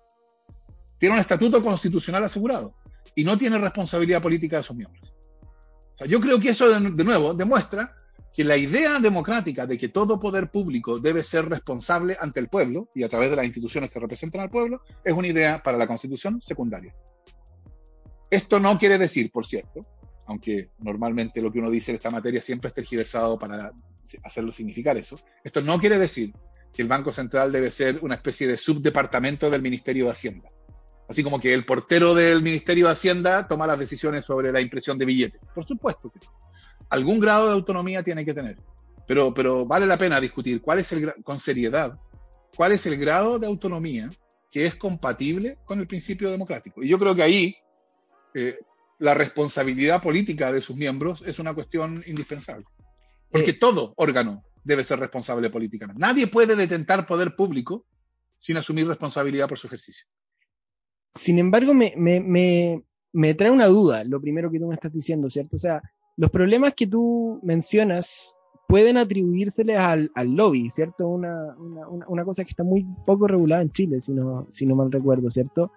tiene 0.98 1.16
un 1.16 1.22
estatuto 1.22 1.64
constitucional 1.64 2.24
asegurado 2.24 2.74
y 3.16 3.24
no 3.24 3.38
tiene 3.38 3.58
responsabilidad 3.58 4.22
política 4.22 4.58
de 4.58 4.64
sus 4.64 4.76
miembros. 4.76 5.14
O 5.94 5.98
sea, 6.00 6.08
yo 6.08 6.20
creo 6.20 6.40
que 6.40 6.50
eso, 6.50 6.68
de, 6.68 6.92
de, 6.92 7.04
nuevo, 7.04 7.34
demuestra 7.34 7.96
que 8.38 8.44
la 8.44 8.56
idea 8.56 9.00
democrática 9.00 9.66
de 9.66 9.80
que 9.80 9.90
todo 9.90 10.20
poder 10.20 10.52
público 10.52 11.00
debe 11.00 11.24
ser 11.24 11.50
responsable 11.50 12.16
ante 12.22 12.40
el 12.40 12.50
pueblo 12.50 12.88
y 12.94 13.02
a 13.02 13.10
través 13.10 13.32
de 13.32 13.36
las 13.36 13.46
instituciones 13.46 13.90
que 13.90 14.00
representan 14.00 14.42
al 14.42 14.52
pueblo 14.52 14.84
es 15.04 15.12
una 15.12 15.28
idea 15.28 15.64
para 15.64 15.76
la 15.76 15.88
Constitución 15.88 16.40
secundaria. 16.40 16.94
Esto 18.30 18.60
no 18.60 18.78
quiere 18.78 19.00
decir, 19.00 19.32
por 19.32 19.44
cierto, 19.44 19.82
aunque 20.28 20.70
normalmente 20.78 21.42
lo 21.42 21.52
que 21.52 21.58
uno 21.58 21.72
dice 21.72 21.90
en 21.90 21.96
esta 21.96 22.12
materia 22.12 22.40
siempre 22.40 22.68
es 22.68 22.76
tergiversado 22.76 23.40
para 23.40 23.72
hacerlo 24.24 24.52
significar 24.52 24.98
eso, 24.98 25.20
esto 25.44 25.62
no 25.62 25.80
quiere 25.80 25.98
decir 25.98 26.32
que 26.72 26.84
el 26.84 26.88
Banco 26.88 27.12
Central 27.12 27.52
debe 27.52 27.72
ser 27.72 27.98
una 28.04 28.14
especie 28.14 28.46
de 28.46 28.56
subdepartamento 28.56 29.50
del 29.50 29.64
Ministerio 29.64 30.06
de 30.06 30.12
Hacienda 30.12 30.48
Así 31.08 31.24
como 31.24 31.40
que 31.40 31.54
el 31.54 31.66
portero 31.66 32.14
del 32.14 32.44
Ministerio 32.44 32.88
de 32.88 32.92
Hacienda 32.92 33.48
toma 33.48 33.66
las 33.66 33.80
decisiones 33.80 34.26
sobre 34.26 34.52
la 34.52 34.60
impresión 34.60 34.98
de 34.98 35.06
billetes. 35.06 35.42
Por 35.56 35.66
supuesto 35.66 36.10
que 36.10 36.20
algún 36.90 37.20
grado 37.20 37.48
de 37.48 37.54
autonomía 37.54 38.04
tiene 38.04 38.26
que 38.26 38.34
tener. 38.34 38.58
Pero, 39.08 39.34
pero 39.34 39.66
vale 39.66 39.86
la 39.86 39.98
pena 39.98 40.20
discutir 40.20 40.62
cuál 40.62 40.80
es 40.80 40.92
el, 40.92 41.14
con 41.24 41.40
seriedad, 41.40 41.98
cuál 42.56 42.74
es 42.74 42.86
el 42.86 42.98
grado 42.98 43.40
de 43.40 43.48
autonomía 43.48 44.10
que 44.52 44.66
es 44.66 44.76
compatible 44.76 45.58
con 45.66 45.80
el 45.80 45.88
principio 45.88 46.30
democrático. 46.30 46.84
Y 46.84 46.90
yo 46.90 47.00
creo 47.00 47.16
que 47.16 47.24
ahí 47.24 47.56
eh, 48.34 48.58
la 49.00 49.14
responsabilidad 49.14 50.02
política 50.02 50.52
de 50.52 50.62
sus 50.62 50.76
miembros 50.76 51.24
es 51.26 51.40
una 51.40 51.54
cuestión 51.54 52.04
indispensable. 52.08 52.66
Porque 53.30 53.52
eh, 53.52 53.58
todo 53.60 53.94
órgano 53.98 54.44
debe 54.64 54.84
ser 54.84 55.00
responsable 55.00 55.50
políticamente. 55.50 56.00
Nadie 56.00 56.28
puede 56.28 56.56
detentar 56.56 57.06
poder 57.06 57.36
público 57.36 57.86
sin 58.40 58.58
asumir 58.58 58.88
responsabilidad 58.88 59.48
por 59.48 59.58
su 59.58 59.68
ejercicio. 59.68 60.06
Sin 61.12 61.40
embargo, 61.40 61.74
me, 61.74 61.94
me, 61.96 62.20
me, 62.20 62.84
me, 63.14 63.34
trae 63.34 63.50
una 63.50 63.68
duda, 63.68 64.04
lo 64.04 64.22
primero 64.22 64.52
que 64.52 64.60
tú 64.60 64.68
me 64.68 64.76
estás 64.76 64.94
diciendo, 64.94 65.30
¿cierto? 65.30 65.56
O 65.56 65.60
sea, 65.60 65.82
los 66.18 66.30
problemas 66.32 66.74
que 66.74 66.88
tú 66.88 67.40
mencionas 67.44 68.38
pueden 68.68 68.98
atribuírseles 68.98 69.78
al, 69.78 70.12
al 70.14 70.36
lobby, 70.36 70.70
¿cierto? 70.70 71.08
Una, 71.08 71.56
una, 71.58 71.88
una, 72.08 72.26
cosa 72.26 72.44
que 72.44 72.50
está 72.50 72.64
muy 72.64 72.86
poco 73.06 73.28
regulada 73.28 73.62
en 73.62 73.72
Chile, 73.72 74.02
si 74.02 74.14
no, 74.14 74.46
si 74.50 74.66
no 74.66 74.76
mal 74.76 74.92
recuerdo, 74.92 75.30
¿cierto? 75.30 75.72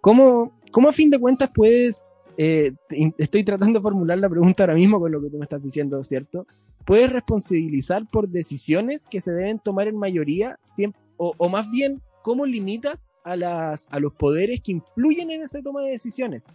¿Cómo, 0.00 0.52
cómo 0.72 0.88
a 0.88 0.92
fin 0.92 1.08
de 1.10 1.20
cuentas 1.20 1.50
puedes, 1.54 2.20
eh, 2.36 2.72
estoy 3.18 3.44
tratando 3.44 3.78
de 3.78 3.82
formular 3.82 4.18
la 4.18 4.28
pregunta 4.28 4.64
ahora 4.64 4.74
mismo 4.74 4.98
con 4.98 5.12
lo 5.12 5.22
que 5.22 5.30
tú 5.30 5.38
me 5.38 5.44
estás 5.44 5.62
diciendo, 5.62 6.02
¿cierto? 6.02 6.46
¿Puedes 6.84 7.12
responsabilizar 7.12 8.08
por 8.10 8.28
decisiones 8.28 9.04
que 9.08 9.20
se 9.20 9.30
deben 9.30 9.60
tomar 9.60 9.86
en 9.86 9.96
mayoría, 9.96 10.58
siempre, 10.64 11.00
o, 11.18 11.32
o 11.38 11.48
más 11.48 11.70
bien 11.70 12.02
¿cómo 12.22 12.46
limitas 12.46 13.18
a, 13.24 13.36
las, 13.36 13.86
a 13.90 14.00
los 14.00 14.14
poderes 14.14 14.60
que 14.62 14.72
influyen 14.72 15.30
en 15.30 15.42
esa 15.42 15.60
toma 15.60 15.82
de 15.82 15.90
decisiones? 15.90 16.46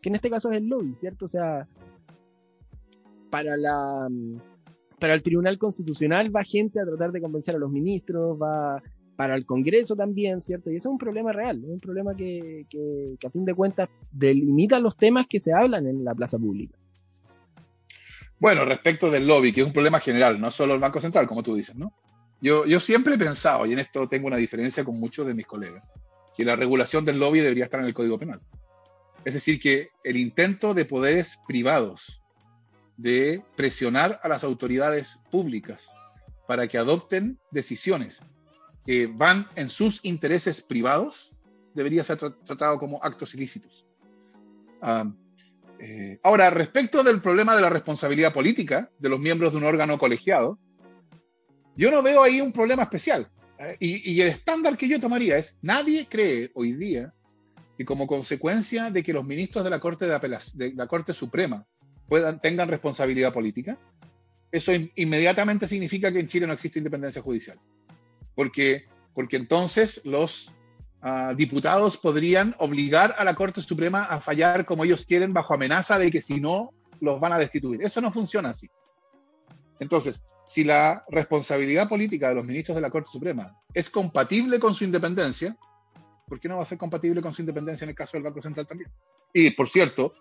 Que 0.00 0.10
en 0.10 0.14
este 0.14 0.30
caso 0.30 0.52
es 0.52 0.58
el 0.58 0.68
lobby, 0.68 0.94
¿cierto? 0.96 1.24
O 1.24 1.28
sea, 1.28 1.66
para, 3.34 3.56
la, 3.56 4.08
para 5.00 5.14
el 5.14 5.22
Tribunal 5.24 5.58
Constitucional 5.58 6.34
va 6.34 6.44
gente 6.44 6.78
a 6.78 6.84
tratar 6.84 7.10
de 7.10 7.20
convencer 7.20 7.56
a 7.56 7.58
los 7.58 7.68
ministros, 7.68 8.40
va 8.40 8.80
para 9.16 9.34
el 9.34 9.44
Congreso 9.44 9.96
también, 9.96 10.40
¿cierto? 10.40 10.70
Y 10.70 10.76
eso 10.76 10.88
es 10.88 10.92
un 10.92 10.98
problema 10.98 11.32
real, 11.32 11.58
es 11.64 11.68
un 11.68 11.80
problema 11.80 12.14
que, 12.14 12.64
que, 12.70 13.16
que 13.18 13.26
a 13.26 13.30
fin 13.30 13.44
de 13.44 13.52
cuentas 13.52 13.88
delimita 14.12 14.78
los 14.78 14.96
temas 14.96 15.26
que 15.28 15.40
se 15.40 15.52
hablan 15.52 15.88
en 15.88 16.04
la 16.04 16.14
plaza 16.14 16.38
pública. 16.38 16.78
Bueno, 18.38 18.64
respecto 18.64 19.10
del 19.10 19.26
lobby, 19.26 19.52
que 19.52 19.62
es 19.62 19.66
un 19.66 19.72
problema 19.72 19.98
general, 19.98 20.40
no 20.40 20.52
solo 20.52 20.74
el 20.74 20.80
Banco 20.80 21.00
Central, 21.00 21.26
como 21.26 21.42
tú 21.42 21.56
dices, 21.56 21.74
¿no? 21.74 21.92
Yo, 22.40 22.66
yo 22.66 22.78
siempre 22.78 23.14
he 23.14 23.18
pensado, 23.18 23.66
y 23.66 23.72
en 23.72 23.80
esto 23.80 24.08
tengo 24.08 24.28
una 24.28 24.36
diferencia 24.36 24.84
con 24.84 25.00
muchos 25.00 25.26
de 25.26 25.34
mis 25.34 25.46
colegas, 25.46 25.82
que 26.36 26.44
la 26.44 26.54
regulación 26.54 27.04
del 27.04 27.18
lobby 27.18 27.40
debería 27.40 27.64
estar 27.64 27.80
en 27.80 27.86
el 27.86 27.94
Código 27.94 28.16
Penal. 28.16 28.40
Es 29.24 29.34
decir, 29.34 29.58
que 29.58 29.88
el 30.04 30.16
intento 30.16 30.72
de 30.72 30.84
poderes 30.84 31.36
privados 31.48 32.20
de 32.96 33.42
presionar 33.56 34.20
a 34.22 34.28
las 34.28 34.44
autoridades 34.44 35.18
públicas 35.30 35.88
para 36.46 36.68
que 36.68 36.78
adopten 36.78 37.38
decisiones 37.50 38.20
que 38.86 39.06
van 39.06 39.46
en 39.56 39.70
sus 39.70 40.00
intereses 40.04 40.60
privados 40.60 41.32
debería 41.74 42.04
ser 42.04 42.18
tra 42.18 42.30
tratado 42.44 42.78
como 42.78 43.02
actos 43.02 43.34
ilícitos. 43.34 43.86
Um, 44.82 45.16
eh, 45.78 46.20
ahora, 46.22 46.50
respecto 46.50 47.02
del 47.02 47.20
problema 47.20 47.56
de 47.56 47.62
la 47.62 47.70
responsabilidad 47.70 48.32
política 48.32 48.90
de 48.98 49.08
los 49.08 49.18
miembros 49.18 49.52
de 49.52 49.58
un 49.58 49.64
órgano 49.64 49.98
colegiado, 49.98 50.58
yo 51.76 51.90
no 51.90 52.02
veo 52.02 52.22
ahí 52.22 52.40
un 52.40 52.52
problema 52.52 52.84
especial. 52.84 53.28
¿eh? 53.58 53.76
Y, 53.80 54.20
el 54.20 54.28
estándar 54.28 54.76
que 54.76 54.88
yo 54.88 55.00
tomaría 55.00 55.36
es, 55.36 55.58
nadie 55.62 56.06
cree 56.08 56.50
hoy 56.54 56.74
día 56.74 57.12
que 57.76 57.84
como 57.84 58.06
consecuencia 58.06 58.90
de 58.90 59.02
que 59.02 59.12
los 59.12 59.26
ministros 59.26 59.64
de 59.64 59.70
la 59.70 59.80
Corte, 59.80 60.06
de 60.06 60.74
la 60.74 60.86
Corte 60.86 61.12
Suprema 61.12 61.66
tengan 62.40 62.68
responsabilidad 62.68 63.32
política, 63.32 63.78
eso 64.50 64.72
in, 64.72 64.90
inmediatamente 64.96 65.66
significa 65.68 66.12
que 66.12 66.20
en 66.20 66.28
Chile 66.28 66.46
no 66.46 66.52
existe 66.52 66.78
independencia 66.78 67.22
judicial. 67.22 67.58
Porque, 68.34 68.84
porque 69.14 69.36
entonces 69.36 70.00
los 70.04 70.52
uh, 71.02 71.34
diputados 71.34 71.96
podrían 71.96 72.54
obligar 72.58 73.14
a 73.18 73.24
la 73.24 73.34
Corte 73.34 73.62
Suprema 73.62 74.04
a 74.04 74.20
fallar 74.20 74.64
como 74.64 74.84
ellos 74.84 75.06
quieren 75.06 75.32
bajo 75.32 75.54
amenaza 75.54 75.98
de 75.98 76.10
que 76.10 76.22
si 76.22 76.40
no, 76.40 76.70
los 77.00 77.20
van 77.20 77.32
a 77.32 77.38
destituir. 77.38 77.82
Eso 77.82 78.00
no 78.00 78.12
funciona 78.12 78.50
así. 78.50 78.70
Entonces, 79.80 80.20
si 80.46 80.64
la 80.64 81.04
responsabilidad 81.08 81.88
política 81.88 82.28
de 82.28 82.36
los 82.36 82.44
ministros 82.44 82.76
de 82.76 82.82
la 82.82 82.90
Corte 82.90 83.10
Suprema 83.10 83.56
es 83.72 83.90
compatible 83.90 84.58
con 84.58 84.74
su 84.74 84.84
independencia, 84.84 85.56
¿por 86.28 86.40
qué 86.40 86.48
no 86.48 86.56
va 86.56 86.62
a 86.62 86.66
ser 86.66 86.78
compatible 86.78 87.20
con 87.22 87.34
su 87.34 87.42
independencia 87.42 87.84
en 87.84 87.90
el 87.90 87.96
caso 87.96 88.12
del 88.16 88.22
Banco 88.22 88.40
Central 88.42 88.66
también? 88.66 88.90
Y, 89.32 89.50
por 89.50 89.68
cierto, 89.68 90.12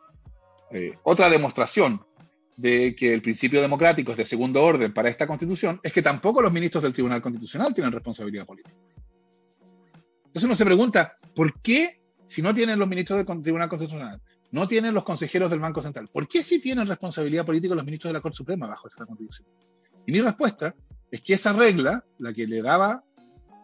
eh, 0.73 0.97
otra 1.03 1.29
demostración 1.29 2.05
de 2.57 2.95
que 2.95 3.13
el 3.13 3.21
principio 3.21 3.62
democrático 3.62 4.12
es 4.12 4.17
de 4.17 4.25
segundo 4.25 4.63
orden 4.63 4.93
para 4.93 5.09
esta 5.09 5.25
constitución 5.25 5.79
es 5.81 5.93
que 5.93 6.01
tampoco 6.01 6.41
los 6.41 6.53
ministros 6.53 6.83
del 6.83 6.93
Tribunal 6.93 7.21
Constitucional 7.21 7.73
tienen 7.73 7.91
responsabilidad 7.91 8.45
política. 8.45 8.75
Entonces 10.25 10.43
uno 10.43 10.55
se 10.55 10.65
pregunta, 10.65 11.17
¿por 11.36 11.62
qué, 11.62 12.01
si 12.25 12.41
no 12.41 12.53
tienen 12.53 12.77
los 12.77 12.88
ministros 12.88 13.25
del 13.25 13.43
Tribunal 13.43 13.69
Constitucional, 13.69 14.21
no 14.53 14.67
tienen 14.67 14.93
los 14.93 15.03
consejeros 15.03 15.49
del 15.49 15.59
Banco 15.59 15.81
Central. 15.81 16.07
¿Por 16.13 16.27
qué 16.27 16.43
sí 16.43 16.59
tienen 16.59 16.88
responsabilidad 16.88 17.43
política 17.43 17.73
los 17.73 17.83
ministros 17.83 18.09
de 18.09 18.19
la 18.19 18.21
Corte 18.21 18.38
Suprema 18.38 18.67
bajo 18.67 18.88
esta 18.88 19.03
constitución? 19.03 19.47
Y 20.05 20.12
mi 20.12 20.21
respuesta 20.21 20.75
es 21.09 21.21
que 21.21 21.33
esa 21.33 21.53
regla, 21.53 22.05
la 22.19 22.33
que 22.33 22.45
le 22.45 22.62
daba, 22.62 23.03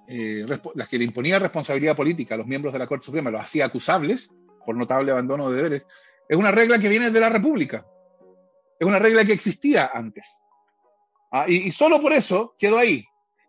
eh, 0.08 0.48
la 0.74 0.88
que 0.88 0.98
le 0.98 1.06
imponía 1.06 1.38
responsabilidad 1.38 1.96
política 1.96 2.34
a 2.34 2.40
los 2.40 2.48
miembros 2.48 2.74
de 2.74 2.80
la 2.80 2.88
Corte 2.88 3.06
Suprema, 3.06 3.30
los 3.30 3.40
hacía 3.40 3.66
acusables 3.66 4.32
por 4.66 4.76
notable 4.76 5.12
abandono 5.12 5.52
de 5.52 5.58
deberes, 5.58 5.88
es 6.30 6.38
una 6.38 6.52
regla 6.52 6.78
que 6.78 6.88
viene 6.88 7.10
de 7.10 7.20
la 7.20 7.30
República. 7.30 7.84
Es 8.80 8.88
una 8.88 9.00
regla 9.00 9.26
que 9.26 9.34
existía 9.34 9.90
antes. 9.92 10.38
Ah, 11.32 11.46
y, 11.50 11.72
solo 11.72 12.00
por 12.00 12.14
eso 12.14 12.56
quedó 12.58 12.78
ahí. 12.78 13.04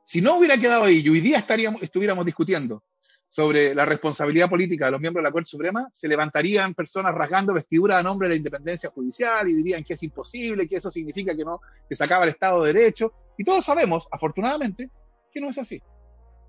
Si 0.04 0.22
no 0.22 0.38
hubiera 0.38 0.56
quedado 0.56 0.84
ahí 0.84 1.00
y 1.00 1.08
hoy 1.10 1.20
día 1.20 1.38
estaríamos, 1.38 1.82
estuviéramos 1.82 2.24
discutiendo 2.24 2.82
sobre 3.28 3.74
la 3.74 3.84
responsabilidad 3.84 4.48
política 4.48 4.86
de 4.86 4.92
los 4.92 5.00
miembros 5.00 5.22
de 5.22 5.28
la 5.28 5.32
Corte 5.32 5.50
Suprema, 5.50 5.88
se 5.92 6.08
levantarían 6.08 6.74
personas 6.74 7.14
rasgando 7.14 7.54
vestidura 7.54 7.98
a 7.98 8.02
nombre 8.02 8.26
de 8.26 8.34
la 8.34 8.38
independencia 8.38 8.90
judicial 8.90 9.48
y 9.48 9.54
dirían 9.54 9.84
que 9.84 9.94
es 9.94 10.02
imposible, 10.02 10.66
que 10.66 10.76
eso 10.76 10.90
significa 10.90 11.36
que 11.36 11.44
no, 11.44 11.60
que 11.88 11.94
se 11.94 12.02
acaba 12.02 12.24
el 12.24 12.30
Estado 12.30 12.64
de 12.64 12.72
Derecho. 12.72 13.12
Y 13.36 13.44
todos 13.44 13.64
sabemos, 13.64 14.08
afortunadamente, 14.10 14.90
que 15.30 15.40
no 15.40 15.50
es 15.50 15.58
así. 15.58 15.80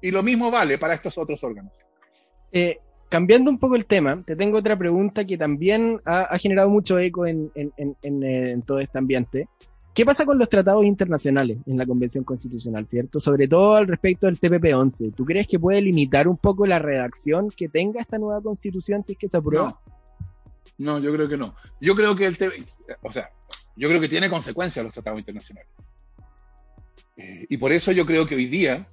Y 0.01 0.11
lo 0.11 0.23
mismo 0.23 0.49
vale 0.49 0.77
para 0.77 0.93
estos 0.93 1.17
otros 1.17 1.43
órganos. 1.43 1.73
Eh, 2.51 2.79
cambiando 3.11 3.51
un 3.51 3.59
poco 3.59 3.75
el 3.75 3.85
tema, 3.85 4.23
te 4.23 4.37
tengo 4.37 4.57
otra 4.57 4.77
pregunta 4.77 5.25
que 5.25 5.37
también 5.37 5.99
ha, 6.05 6.37
generado 6.37 6.69
mucho 6.69 6.97
eco 6.97 7.27
en, 7.27 7.51
en, 7.55 8.61
todo 8.61 8.79
este 8.79 8.97
ambiente. 8.97 9.49
¿Qué 9.93 10.05
pasa 10.05 10.25
con 10.25 10.39
los 10.39 10.47
tratados 10.47 10.85
internacionales 10.85 11.57
en 11.65 11.77
la 11.77 11.85
Convención 11.85 12.23
Constitucional, 12.23 12.87
cierto? 12.87 13.19
Sobre 13.19 13.49
todo 13.49 13.75
al 13.75 13.87
respecto 13.87 14.27
del 14.27 14.39
TPP-11. 14.39 15.13
¿Tú 15.13 15.25
crees 15.25 15.45
que 15.45 15.59
puede 15.59 15.81
limitar 15.81 16.29
un 16.29 16.37
poco 16.37 16.65
la 16.65 16.79
redacción 16.79 17.49
que 17.49 17.67
tenga 17.67 17.99
esta 17.99 18.17
nueva 18.17 18.41
Constitución 18.41 19.03
si 19.03 19.11
es 19.11 19.17
que 19.19 19.27
se 19.27 19.35
aprueba? 19.35 19.77
No, 20.77 20.97
yo 20.99 21.11
creo 21.11 21.27
que 21.27 21.35
no. 21.35 21.53
Yo 21.81 21.93
creo 21.97 22.15
que 22.15 22.27
el 22.27 22.37
o 23.01 23.11
sea, 23.11 23.29
yo 23.75 23.89
creo 23.89 23.99
que 23.99 24.07
tiene 24.07 24.29
consecuencias 24.29 24.85
los 24.85 24.93
tratados 24.93 25.19
internacionales. 25.19 25.69
Eh, 27.17 27.45
y 27.49 27.57
por 27.57 27.73
eso 27.73 27.91
yo 27.91 28.05
creo 28.05 28.25
que 28.25 28.35
hoy 28.35 28.45
día 28.45 28.87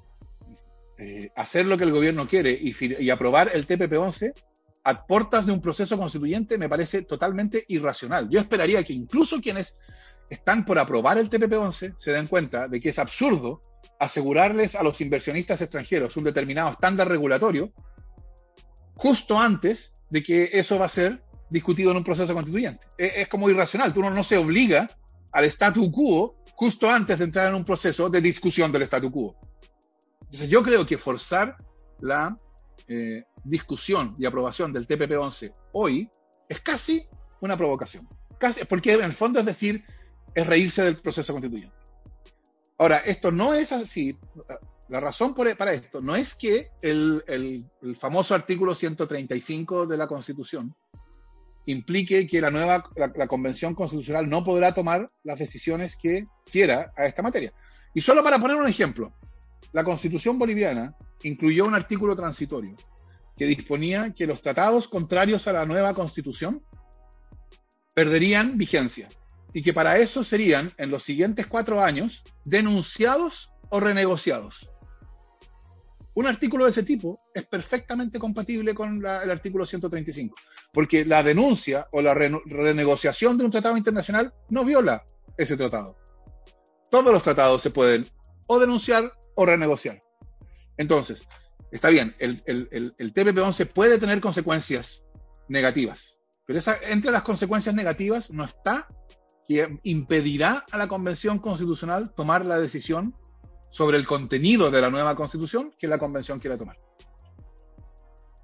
eh, 1.01 1.31
hacer 1.37 1.65
lo 1.67 1.79
que 1.79 1.85
el 1.85 1.93
gobierno 1.93 2.27
quiere 2.27 2.59
y, 2.61 3.11
aprobar 3.11 3.53
el 3.55 3.69
TPP-11 3.69 4.33
a 4.83 5.07
puertas 5.07 5.47
de 5.47 5.53
un 5.53 5.61
proceso 5.61 5.97
constituyente 5.97 6.59
me 6.59 6.69
parece 6.69 7.03
totalmente 7.03 7.65
irracional. 7.69 8.29
Yo 8.29 8.41
esperaría 8.41 8.83
que 8.83 8.95
incluso 8.95 9.41
quienes 9.41 9.77
están 10.29 10.65
por 10.65 10.77
aprobar 10.77 11.19
el 11.19 11.31
TPP-11 11.31 11.95
se 11.99 12.13
den 12.13 12.27
cuenta 12.27 12.67
de 12.67 12.81
que 12.81 12.89
es 12.89 12.99
absurdo 12.99 13.61
asegurarles 14.01 14.75
a 14.75 14.83
los 14.83 15.01
inversionistas 15.01 15.61
extranjeros 15.61 16.17
un 16.17 16.25
determinado 16.25 16.71
estándar 16.73 17.09
regulatorio 17.09 17.73
justo 18.95 19.39
antes 19.39 19.93
de 20.11 20.25
que 20.25 20.51
eso 20.53 20.81
va 20.81 20.87
a 20.87 20.91
ser 20.91 21.23
discutido 21.49 21.93
en 21.93 21.99
un 21.99 22.05
proceso 22.05 22.35
constituyente. 22.35 22.85
Es, 22.97 23.13
es 23.19 23.29
como 23.29 23.49
irracional, 23.49 23.95
tú 23.95 24.03
no, 24.03 24.11
no 24.11 24.25
se 24.25 24.37
obliga 24.37 24.91
al 25.31 25.45
statu 25.45 25.93
quo 25.93 26.43
justo 26.57 26.91
antes 26.91 27.19
de 27.19 27.25
entrar 27.25 27.49
en 27.49 27.55
un 27.55 27.65
proceso 27.65 28.11
de 28.11 28.21
discusión 28.21 28.73
del 28.73 28.83
statu 28.83 29.13
quo. 29.13 29.37
Entonces 30.29 30.51
yo 30.51 30.63
creo 30.63 30.87
que 30.87 30.99
forzar 30.99 31.57
la 32.01 32.37
eh, 32.87 33.25
discusión 33.45 34.15
y 34.19 34.27
aprobación 34.27 34.75
del 34.75 34.87
TPP-11 34.87 35.53
hoy 35.73 36.11
es 36.49 36.61
casi 36.61 37.07
una 37.41 37.57
provocación. 37.57 38.07
Casi, 38.39 38.65
porque 38.67 38.93
en 38.93 39.05
el 39.05 39.15
fondo 39.15 39.41
es 39.41 39.47
decir, 39.47 39.85
es 40.35 40.47
reírse 40.47 40.85
del 40.85 41.01
proceso 41.01 41.33
constituyente. 41.33 41.75
Ahora, 42.77 42.99
esto 42.99 43.31
no 43.31 43.55
es 43.55 43.73
así. 43.73 44.17
La 44.89 45.01
razón 45.01 45.35
por, 45.35 45.55
para 45.57 45.73
esto 45.73 46.01
no 46.03 46.15
es 46.15 46.35
que 46.35 46.71
el, 46.83 47.25
el, 47.27 47.65
el, 47.83 47.97
famoso 47.97 48.35
artículo 48.35 48.75
135 48.75 49.87
de 49.87 49.97
la 49.97 50.07
Constitución 50.07 50.75
implique 51.67 52.27
que 52.27 52.41
la 52.41 52.51
nueva 52.51 52.85
la, 52.97 53.11
la, 53.15 53.27
Convención 53.27 53.75
Constitucional 53.75 54.29
no 54.29 54.45
podrá 54.45 54.73
tomar 54.73 55.09
las 55.25 55.39
decisiones 55.39 55.97
que 55.97 56.25
quiera 56.51 56.93
a 56.97 57.07
esta 57.07 57.23
materia. 57.23 57.53
Y 57.95 58.01
solo 58.01 58.23
para 58.23 58.39
poner 58.39 58.57
un 58.57 58.69
ejemplo, 58.69 59.13
la 59.73 59.85
Constitución 59.85 60.39
boliviana 60.39 60.97
incluyó 61.23 61.67
un 61.67 61.75
artículo 61.75 62.17
transitorio 62.17 62.77
que 63.37 63.47
disponía 63.47 64.13
que 64.13 64.27
los 64.27 64.43
tratados 64.43 64.89
contrarios 64.89 65.47
a 65.47 65.53
la 65.53 65.65
nueva 65.65 65.95
Constitución 65.95 66.63
perderían 67.95 68.59
vigencia 68.59 69.09
y 69.53 69.63
que 69.63 69.73
para 69.73 69.99
eso 69.99 70.25
serían, 70.25 70.73
en 70.77 70.91
los 70.91 71.05
siguientes 71.05 71.47
cuatro 71.47 71.83
años, 71.83 72.23
denunciados 72.45 73.51
o 73.71 73.81
renegociados. 73.81 74.71
Un 76.15 76.27
artículo 76.27 76.65
de 76.65 76.73
ese 76.73 76.83
tipo 76.83 77.21
es 77.33 77.47
perfectamente 77.47 78.19
compatible 78.19 78.75
con 78.75 78.97
el 78.97 79.31
artículo 79.31 79.65
135, 79.65 80.37
porque 80.73 81.05
la 81.05 81.23
denuncia 81.23 81.87
o 81.93 82.03
la 82.03 82.13
re, 82.13 82.31
renegociación 82.47 83.39
de 83.39 83.45
un 83.45 83.51
tratado 83.51 83.77
internacional 83.77 84.33
no 84.51 84.65
viola 84.65 85.05
ese 85.37 85.57
tratado. 85.57 85.97
Todos 86.91 87.13
los 87.13 87.23
tratados 87.23 87.63
se 87.63 87.71
pueden 87.71 88.07
o 88.49 88.59
denunciar 88.59 89.13
o 89.39 89.47
renegociar. 89.47 90.03
Entonces, 90.79 91.23
está 91.71 91.91
bien, 91.91 92.17
el, 92.19 92.43
el, 92.47 92.69
el, 92.73 92.95
el 92.99 93.15
TPP-11 93.15 93.69
puede 93.69 93.99
tener 93.99 94.21
consecuencias 94.21 95.05
negativas, 95.49 96.19
pero 96.45 96.59
esa, 96.59 96.77
entre 96.83 97.13
las 97.13 97.23
consecuencias 97.23 97.73
negativas 97.73 98.33
no 98.33 98.45
está 98.45 98.89
que 99.47 99.79
impedirá 99.85 100.65
a 100.73 100.77
la 100.77 100.89
Convención 100.89 101.39
Constitucional 101.39 102.13
tomar 102.17 102.45
la 102.45 102.59
decisión 102.59 103.15
sobre 103.71 103.97
el 103.97 104.09
contenido 104.09 104.73
de 104.73 104.81
la 104.81 104.91
nueva 104.91 105.15
Constitución 105.15 105.73
que 105.79 105.87
la 105.87 105.99
Convención 105.99 106.41
quiera 106.41 106.59
tomar. 106.59 106.77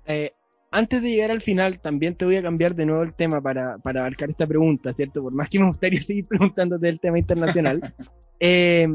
Eh, 0.06 0.30
antes 0.70 1.02
de 1.02 1.10
llegar 1.10 1.32
al 1.32 1.42
final, 1.42 1.80
también 1.80 2.14
te 2.14 2.24
voy 2.24 2.36
a 2.36 2.42
cambiar 2.42 2.76
de 2.76 2.86
nuevo 2.86 3.02
el 3.02 3.14
tema 3.14 3.40
para, 3.40 3.78
para 3.78 4.00
abarcar 4.00 4.30
esta 4.30 4.46
pregunta, 4.46 4.92
¿cierto? 4.92 5.24
Por 5.24 5.32
más 5.32 5.48
que 5.48 5.58
me 5.58 5.66
gustaría 5.66 6.00
seguir 6.02 6.26
preguntándote 6.28 6.86
del 6.86 7.00
tema 7.00 7.18
internacional. 7.18 7.94
eh, 8.38 8.86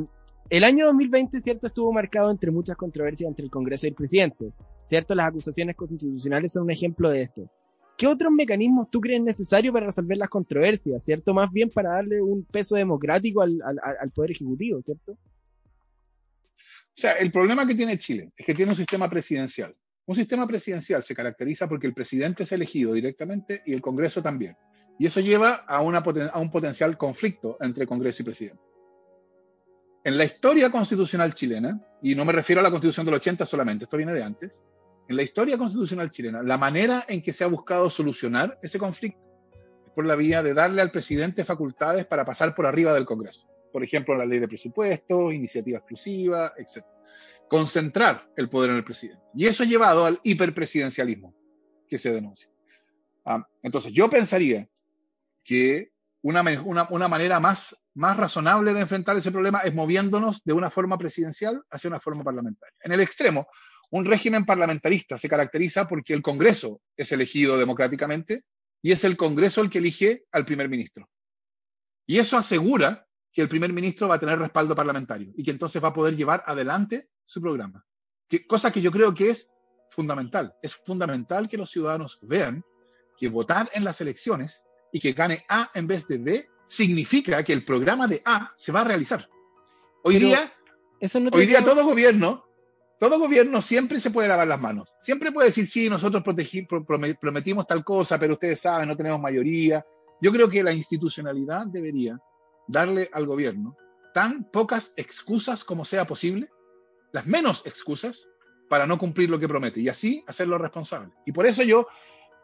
el 0.49 0.63
año 0.63 0.85
2020, 0.87 1.39
¿cierto? 1.39 1.67
Estuvo 1.67 1.93
marcado 1.93 2.31
entre 2.31 2.49
muchas 2.51 2.75
controversias 2.75 3.27
entre 3.27 3.45
el 3.45 3.51
Congreso 3.51 3.85
y 3.85 3.89
el 3.89 3.95
presidente, 3.95 4.51
¿cierto? 4.87 5.13
Las 5.13 5.27
acusaciones 5.27 5.75
constitucionales 5.75 6.51
son 6.51 6.63
un 6.63 6.71
ejemplo 6.71 7.09
de 7.09 7.23
esto. 7.23 7.49
¿Qué 7.97 8.07
otros 8.07 8.31
mecanismos 8.31 8.89
tú 8.89 9.01
crees 9.01 9.21
necesarios 9.21 9.73
para 9.73 9.87
resolver 9.87 10.17
las 10.17 10.29
controversias, 10.29 11.03
¿cierto? 11.03 11.33
Más 11.33 11.51
bien 11.51 11.69
para 11.69 11.91
darle 11.91 12.21
un 12.21 12.45
peso 12.45 12.75
democrático 12.75 13.41
al, 13.41 13.61
al, 13.61 14.09
Poder 14.11 14.31
Ejecutivo, 14.31 14.81
¿cierto? 14.81 15.11
O 15.11 15.17
sea, 16.95 17.13
el 17.13 17.31
problema 17.31 17.67
que 17.67 17.75
tiene 17.75 17.97
Chile 17.99 18.29
es 18.35 18.45
que 18.45 18.55
tiene 18.55 18.71
un 18.71 18.77
sistema 18.77 19.09
presidencial. 19.09 19.75
Un 20.05 20.15
sistema 20.15 20.47
presidencial 20.47 21.03
se 21.03 21.13
caracteriza 21.13 21.67
porque 21.67 21.87
el 21.87 21.93
presidente 21.93 22.43
es 22.43 22.51
elegido 22.51 22.93
directamente 22.93 23.61
y 23.65 23.73
el 23.73 23.81
Congreso 23.81 24.23
también. 24.23 24.55
Y 24.97 25.05
eso 25.05 25.19
lleva 25.19 25.55
a, 25.67 25.81
una, 25.81 25.99
a 25.99 26.39
un 26.39 26.49
potencial 26.49 26.97
conflicto 26.97 27.57
entre 27.61 27.85
Congreso 27.85 28.23
y 28.23 28.25
presidente. 28.25 28.68
En 30.03 30.17
la 30.17 30.23
historia 30.23 30.71
constitucional 30.71 31.33
chilena, 31.33 31.75
y 32.01 32.15
no 32.15 32.23
me 32.25 32.31
refiero 32.31 32.61
a 32.61 32.63
la 32.63 32.71
constitución 32.71 33.05
del 33.05 33.15
80 33.15 33.45
solamente, 33.45 33.83
esto 33.83 33.97
viene 33.97 34.13
de 34.13 34.23
antes, 34.23 34.59
en 35.09 35.15
la 35.15 35.23
historia 35.23 35.57
constitucional 35.57 36.11
chilena, 36.11 36.43
la 36.43 36.57
manera 36.57 37.03
en 37.07 37.21
que 37.21 37.33
se 37.33 37.43
ha 37.43 37.47
buscado 37.47 37.89
solucionar 37.89 38.59
ese 38.61 38.77
conflicto 38.77 39.19
es 39.85 39.91
por 39.91 40.05
la 40.05 40.15
vía 40.15 40.43
de 40.43 40.53
darle 40.53 40.81
al 40.81 40.91
presidente 40.91 41.43
facultades 41.43 42.05
para 42.05 42.25
pasar 42.25 42.55
por 42.55 42.65
arriba 42.65 42.93
del 42.93 43.05
Congreso. 43.05 43.47
Por 43.73 43.83
ejemplo, 43.83 44.15
la 44.15 44.25
ley 44.25 44.39
de 44.39 44.47
presupuesto, 44.47 45.31
iniciativa 45.31 45.79
exclusiva, 45.79 46.53
etc. 46.57 46.85
Concentrar 47.49 48.29
el 48.37 48.49
poder 48.49 48.69
en 48.69 48.77
el 48.77 48.83
presidente. 48.83 49.21
Y 49.35 49.47
eso 49.47 49.63
ha 49.63 49.65
llevado 49.65 50.05
al 50.05 50.19
hiperpresidencialismo 50.23 51.35
que 51.87 51.97
se 51.97 52.13
denuncia. 52.13 52.49
Ah, 53.25 53.47
entonces, 53.63 53.91
yo 53.91 54.09
pensaría 54.09 54.67
que 55.43 55.91
una 56.21 57.07
manera 57.07 57.39
más, 57.39 57.75
más 57.99 58.15
razonable 58.15 58.73
de 58.73 58.79
enfrentar 58.79 59.17
ese 59.17 59.29
problema 59.29 59.59
es 59.59 59.75
moviéndonos 59.75 60.41
de 60.45 60.53
una 60.53 60.69
forma 60.69 60.97
presidencial 60.97 61.61
hacia 61.69 61.89
una 61.89 61.99
forma 61.99 62.23
parlamentaria. 62.23 62.73
En 62.79 62.93
el 62.93 63.01
extremo, 63.01 63.49
un 63.91 64.05
régimen 64.05 64.45
parlamentarista 64.45 65.17
se 65.17 65.27
caracteriza 65.27 65.85
porque 65.85 66.13
el 66.13 66.21
Congreso 66.21 66.79
es 66.95 67.11
elegido 67.11 67.57
democráticamente 67.57 68.45
y 68.81 68.93
es 68.93 69.03
el 69.03 69.17
Congreso 69.17 69.59
el 69.61 69.69
que 69.69 69.79
elige 69.79 70.23
al 70.31 70.45
primer 70.45 70.69
ministro. 70.69 71.09
Y 72.07 72.19
eso 72.19 72.37
asegura 72.37 73.05
que 73.33 73.41
el 73.41 73.49
primer 73.49 73.73
ministro 73.73 74.07
va 74.07 74.15
a 74.15 74.19
tener 74.19 74.39
respaldo 74.39 74.73
parlamentario 74.75 75.33
y 75.35 75.43
que 75.43 75.51
entonces 75.51 75.83
va 75.83 75.89
a 75.89 75.93
poder 75.93 76.15
llevar 76.15 76.41
adelante 76.47 77.09
su 77.25 77.41
programa. 77.41 77.85
Que, 78.29 78.47
cosa 78.47 78.71
que 78.71 78.81
yo 78.81 78.93
creo 78.93 79.13
que 79.13 79.29
es 79.29 79.51
fundamental. 79.91 80.55
Es 80.61 80.73
fundamental 80.73 81.49
que 81.49 81.57
los 81.57 81.69
ciudadanos 81.69 82.17
vean 82.21 82.63
que 83.17 83.27
votar 83.27 83.69
en 83.73 83.83
las 83.83 83.99
elecciones 83.99 84.63
y 84.93 85.01
que 85.01 85.11
gane 85.11 85.43
A 85.49 85.69
en 85.73 85.85
vez 85.85 86.07
de 86.07 86.17
B 86.17 86.49
significa 86.69 87.43
que 87.43 87.51
el 87.51 87.65
programa 87.65 88.07
de 88.07 88.21
A 88.23 88.53
se 88.55 88.71
va 88.71 88.81
a 88.81 88.85
realizar. 88.85 89.27
Hoy 90.03 90.13
Pero 90.13 90.27
día, 90.27 90.53
eso 91.01 91.19
no 91.19 91.29
hoy 91.33 91.45
día 91.45 91.65
todo 91.65 91.83
gobierno 91.83 92.45
todo 92.99 93.17
gobierno 93.17 93.61
siempre 93.61 93.99
se 94.01 94.11
puede 94.11 94.27
lavar 94.27 94.47
las 94.47 94.59
manos. 94.59 94.93
Siempre 95.01 95.31
puede 95.31 95.47
decir, 95.47 95.67
sí, 95.67 95.89
nosotros 95.89 96.21
prometimos 96.21 97.65
tal 97.65 97.83
cosa, 97.85 98.19
pero 98.19 98.33
ustedes 98.33 98.59
saben, 98.59 98.89
no 98.89 98.97
tenemos 98.97 99.21
mayoría. 99.21 99.85
Yo 100.21 100.33
creo 100.33 100.49
que 100.49 100.61
la 100.61 100.73
institucionalidad 100.73 101.65
debería 101.67 102.19
darle 102.67 103.09
al 103.13 103.25
gobierno 103.25 103.77
tan 104.13 104.43
pocas 104.51 104.93
excusas 104.97 105.63
como 105.63 105.85
sea 105.85 106.05
posible, 106.05 106.49
las 107.13 107.25
menos 107.25 107.63
excusas, 107.65 108.27
para 108.69 108.85
no 108.85 108.97
cumplir 108.97 109.29
lo 109.29 109.39
que 109.39 109.47
promete 109.47 109.79
y 109.79 109.87
así 109.87 110.21
hacerlo 110.27 110.57
responsable. 110.57 111.13
Y 111.25 111.31
por 111.31 111.45
eso 111.45 111.63
yo 111.63 111.87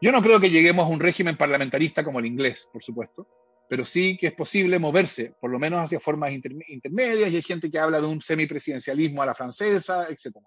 Yo 0.02 0.12
no 0.12 0.22
creo 0.22 0.40
que 0.40 0.50
lleguemos 0.50 0.86
a 0.86 0.90
un 0.90 1.00
régimen 1.00 1.38
parlamentarista 1.38 2.04
como 2.04 2.20
el 2.20 2.26
inglés, 2.26 2.68
por 2.72 2.84
supuesto, 2.84 3.28
pero 3.69 3.86
sí 3.86 4.17
que 4.17 4.28
es 4.28 4.34
posible 4.34 4.80
moverse, 4.80 5.34
por 5.39 5.51
lo 5.51 5.60
menos 5.60 5.80
hacia 5.80 5.99
formas 5.99 6.32
intermedias, 6.32 7.32
y 7.32 7.36
hay 7.36 7.41
gente 7.41 7.69
que 7.69 7.80
habla 7.80 7.99
de 7.99 8.08
un 8.08 8.21
semipresidencialismo 8.21 9.21
a 9.21 9.25
la 9.25 9.36
francesa, 9.36 10.08
etc. 10.10 10.38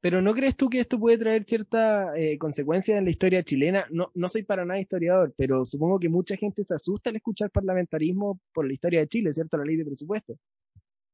Pero 0.00 0.22
¿no 0.22 0.32
crees 0.32 0.56
tú 0.56 0.70
que 0.70 0.80
esto 0.80 0.98
puede 0.98 1.18
traer 1.18 1.44
cierta 1.44 2.16
eh, 2.16 2.38
consecuencia 2.38 2.96
en 2.96 3.04
la 3.04 3.10
historia 3.10 3.42
chilena? 3.42 3.86
No, 3.90 4.10
no 4.14 4.28
soy 4.28 4.42
para 4.42 4.64
nada 4.64 4.80
historiador, 4.80 5.34
pero 5.36 5.64
supongo 5.64 5.98
que 5.98 6.08
mucha 6.08 6.36
gente 6.36 6.64
se 6.64 6.74
asusta 6.74 7.10
al 7.10 7.16
escuchar 7.16 7.50
parlamentarismo 7.50 8.40
por 8.52 8.66
la 8.66 8.72
historia 8.72 9.00
de 9.00 9.08
Chile, 9.08 9.32
¿cierto? 9.32 9.58
La 9.58 9.64
ley 9.64 9.76
de 9.76 9.84
presupuesto. 9.84 10.36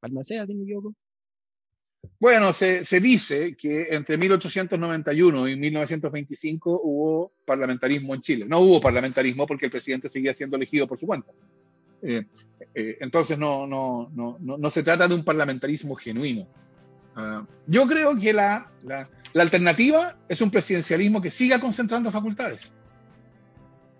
Palmacea, 0.00 0.46
¿tengo 0.46 0.62
equivoco? 0.62 0.94
Bueno, 2.18 2.52
se, 2.52 2.84
se, 2.84 3.00
dice 3.00 3.56
que 3.56 3.94
entre 3.94 4.16
1891 4.16 5.48
y 5.48 5.56
1925 5.56 6.80
hubo 6.82 7.32
parlamentarismo 7.44 8.14
en 8.14 8.20
Chile. 8.20 8.46
No 8.46 8.60
hubo 8.60 8.80
parlamentarismo 8.80 9.46
porque 9.46 9.66
el 9.66 9.70
presidente 9.70 10.08
seguía 10.08 10.34
siendo 10.34 10.56
elegido 10.56 10.86
por 10.86 10.98
su 10.98 11.06
cuenta. 11.06 11.32
Eh, 12.02 12.24
eh, 12.74 12.98
entonces 13.00 13.38
no, 13.38 13.66
no, 13.66 14.10
no, 14.14 14.38
no, 14.40 14.70
se 14.70 14.82
trata 14.82 15.08
de 15.08 15.14
un 15.14 15.24
parlamentarismo 15.24 15.94
genuino. 15.94 16.46
Uh, 17.16 17.46
yo 17.66 17.86
creo 17.86 18.18
que 18.18 18.32
la, 18.32 18.70
la, 18.82 19.08
la, 19.32 19.42
alternativa 19.42 20.18
es 20.28 20.40
un 20.42 20.50
presidencialismo 20.50 21.22
que 21.22 21.30
siga 21.30 21.58
concentrando 21.60 22.12
facultades. 22.12 22.70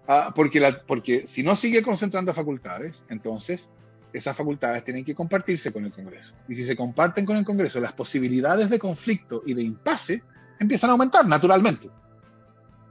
Uh, 0.07 0.33
porque, 0.35 0.61
la, 0.61 0.83
porque 0.83 1.27
si 1.27 1.43
no 1.43 1.57
sigue 1.57 1.83
concentrando 1.83 2.35
facultades, 2.35 3.03
entonces 3.09 3.69
esas 4.17 4.37
facultades 4.37 4.83
tienen 4.83 5.05
que 5.05 5.15
compartirse 5.15 5.73
con 5.73 5.85
el 5.85 5.93
Congreso. 5.93 6.33
Y 6.49 6.55
si 6.55 6.65
se 6.65 6.75
comparten 6.75 7.27
con 7.27 7.37
el 7.37 7.45
Congreso, 7.45 7.81
las 7.81 7.93
posibilidades 7.93 8.71
de 8.71 8.79
conflicto 8.79 9.43
y 9.45 9.53
de 9.53 9.63
impasse 9.63 10.23
empiezan 10.59 10.91
a 10.91 10.93
aumentar 10.95 11.27
naturalmente. 11.27 11.91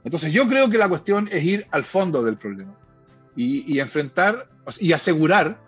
Entonces 0.04 0.32
yo 0.32 0.46
creo 0.48 0.70
que 0.70 0.78
la 0.78 0.88
cuestión 0.88 1.28
es 1.32 1.42
ir 1.42 1.66
al 1.72 1.84
fondo 1.84 2.22
del 2.22 2.36
problema 2.36 2.76
y, 3.34 3.80
enfrentar 3.80 4.48
y 4.78 4.92
asegurar 4.92 5.60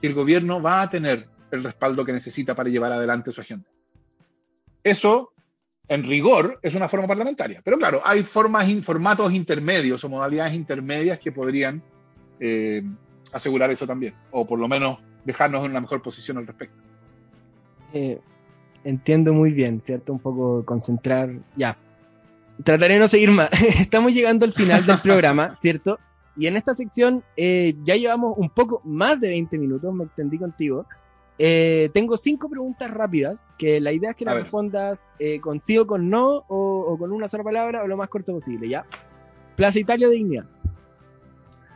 que 0.00 0.08
el 0.08 0.14
gobierno 0.14 0.62
va 0.62 0.80
a 0.80 0.88
tener 0.88 1.28
el 1.50 1.62
respaldo 1.62 2.04
que 2.04 2.12
necesita 2.12 2.54
para 2.54 2.70
llevar 2.70 2.92
adelante 2.92 3.30
su 3.30 3.42
agenda. 3.42 3.68
Eso, 4.82 5.32
en 5.86 6.02
rigor, 6.04 6.58
es 6.62 6.74
una 6.74 6.88
forma 6.88 7.06
parlamentaria. 7.06 7.60
Pero 7.62 7.76
claro, 7.76 8.00
hay 8.04 8.22
formas, 8.22 8.66
formatos 8.82 9.34
intermedios 9.34 10.02
o 10.02 10.08
modalidades 10.08 10.54
intermedias 10.54 11.18
que 11.18 11.30
podrían 11.30 11.82
eh, 12.40 12.82
asegurar 13.32 13.70
eso 13.70 13.86
también, 13.86 14.14
o 14.30 14.46
por 14.46 14.58
lo 14.58 14.68
menos 14.68 14.98
dejarnos 15.24 15.64
en 15.64 15.70
una 15.72 15.80
mejor 15.80 16.02
posición 16.02 16.38
al 16.38 16.46
respecto. 16.46 16.76
Eh, 17.92 18.20
entiendo 18.84 19.32
muy 19.32 19.52
bien, 19.52 19.80
¿cierto? 19.80 20.12
Un 20.12 20.18
poco 20.18 20.64
concentrar, 20.64 21.30
ya. 21.56 21.76
Trataré 22.64 22.94
de 22.94 23.00
no 23.00 23.08
seguir 23.08 23.30
más. 23.30 23.50
Estamos 23.80 24.14
llegando 24.14 24.44
al 24.44 24.52
final 24.52 24.84
del 24.84 24.98
programa, 25.00 25.56
¿cierto? 25.60 25.98
Y 26.36 26.46
en 26.46 26.56
esta 26.56 26.74
sección 26.74 27.24
eh, 27.36 27.74
ya 27.84 27.96
llevamos 27.96 28.34
un 28.36 28.50
poco 28.50 28.80
más 28.84 29.20
de 29.20 29.28
20 29.28 29.58
minutos, 29.58 29.92
me 29.92 30.04
extendí 30.04 30.38
contigo. 30.38 30.86
Eh, 31.40 31.90
tengo 31.94 32.16
cinco 32.16 32.48
preguntas 32.48 32.90
rápidas, 32.90 33.44
que 33.58 33.80
la 33.80 33.92
idea 33.92 34.10
es 34.10 34.16
que 34.16 34.24
las 34.24 34.34
respondas 34.34 35.14
eh, 35.18 35.40
con 35.40 35.60
sí 35.60 35.78
o 35.78 35.86
con 35.86 36.10
no, 36.10 36.44
o, 36.48 36.84
o, 36.88 36.98
con 36.98 37.12
una 37.12 37.28
sola 37.28 37.44
palabra, 37.44 37.82
o 37.82 37.86
lo 37.86 37.96
más 37.96 38.08
corto 38.08 38.32
posible, 38.32 38.68
¿ya? 38.68 38.84
Plaza 39.56 39.78
Italia 39.78 40.08
o 40.08 40.10
Dignidad. 40.10 40.46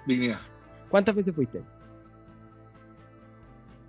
Dignidad. 0.07 0.41
¿Cuántas 0.93 1.15
veces 1.15 1.35
fuiste? 1.35 1.63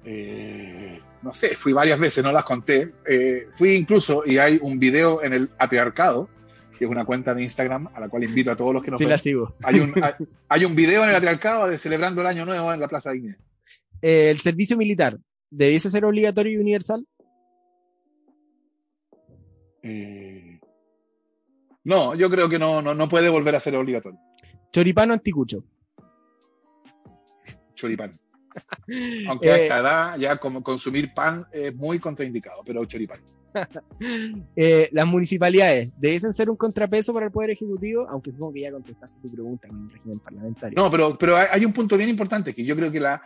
Eh, 0.05 1.01
no 1.21 1.33
sé, 1.33 1.53
fui 1.57 1.73
varias 1.73 1.99
veces, 1.99 2.23
no 2.23 2.31
las 2.31 2.45
conté. 2.45 2.93
Eh, 3.05 3.47
fui 3.51 3.73
incluso, 3.73 4.23
y 4.25 4.37
hay 4.37 4.57
un 4.61 4.79
video 4.79 5.21
en 5.21 5.33
el 5.33 5.49
Atriarcado, 5.57 6.29
que 6.79 6.85
es 6.85 6.89
una 6.89 7.03
cuenta 7.03 7.33
de 7.33 7.43
Instagram 7.43 7.89
a 7.93 7.99
la 7.99 8.07
cual 8.07 8.23
invito 8.23 8.51
a 8.51 8.55
todos 8.55 8.73
los 8.73 8.81
que 8.81 8.91
nos 8.91 8.99
sí, 8.99 9.03
ven. 9.03 9.09
la 9.09 9.17
sigo. 9.17 9.53
Hay 9.63 9.81
un, 9.81 9.93
hay, 10.01 10.13
hay 10.47 10.63
un 10.63 10.75
video 10.75 11.03
en 11.03 11.09
el 11.09 11.15
Atriarcado 11.15 11.67
de 11.67 11.77
celebrando 11.77 12.21
el 12.21 12.27
Año 12.27 12.45
Nuevo 12.45 12.73
en 12.73 12.79
la 12.79 12.87
Plaza 12.87 13.09
de 13.09 13.17
Guinea. 13.17 13.37
Eh, 14.01 14.29
el 14.29 14.39
servicio 14.39 14.77
militar, 14.77 15.19
¿debiese 15.49 15.89
ser 15.89 16.05
obligatorio 16.05 16.53
y 16.53 16.57
universal? 16.57 17.05
No, 21.83 22.15
yo 22.15 22.29
creo 22.29 22.47
que 22.47 22.59
no, 22.59 22.81
no, 22.81 22.93
no 22.93 23.09
puede 23.09 23.27
volver 23.27 23.57
a 23.57 23.59
ser 23.59 23.75
obligatorio. 23.75 24.17
¿Choripán 24.71 25.11
o 25.11 25.13
anticucho? 25.13 25.65
Choripán. 27.83 28.17
Aunque 29.27 29.51
a 29.51 29.57
esta 29.57 29.79
edad 29.79 30.17
ya 30.17 30.37
como 30.37 30.63
consumir 30.63 31.13
pan 31.13 31.45
es 31.51 31.75
muy 31.75 31.99
contraindicado, 31.99 32.63
pero 32.65 32.85
choripán. 32.85 33.19
eh, 34.55 34.89
las 34.91 35.05
municipalidades 35.05 35.91
deben 35.97 36.33
ser 36.33 36.49
un 36.49 36.55
contrapeso 36.55 37.13
para 37.13 37.27
el 37.27 37.31
Poder 37.31 37.51
Ejecutivo, 37.51 38.07
aunque 38.09 38.31
supongo 38.31 38.53
que 38.53 38.61
ya 38.61 38.71
contestaste 38.71 39.15
tu 39.21 39.31
pregunta 39.31 39.67
en 39.67 39.83
el 39.83 39.91
régimen 39.91 40.19
parlamentario. 40.19 40.75
No, 40.75 40.89
pero, 40.89 41.17
pero 41.17 41.35
hay 41.35 41.63
un 41.65 41.73
punto 41.73 41.97
bien 41.97 42.09
importante, 42.09 42.55
que 42.55 42.65
yo 42.65 42.75
creo 42.75 42.91
que 42.91 42.99
la, 42.99 43.21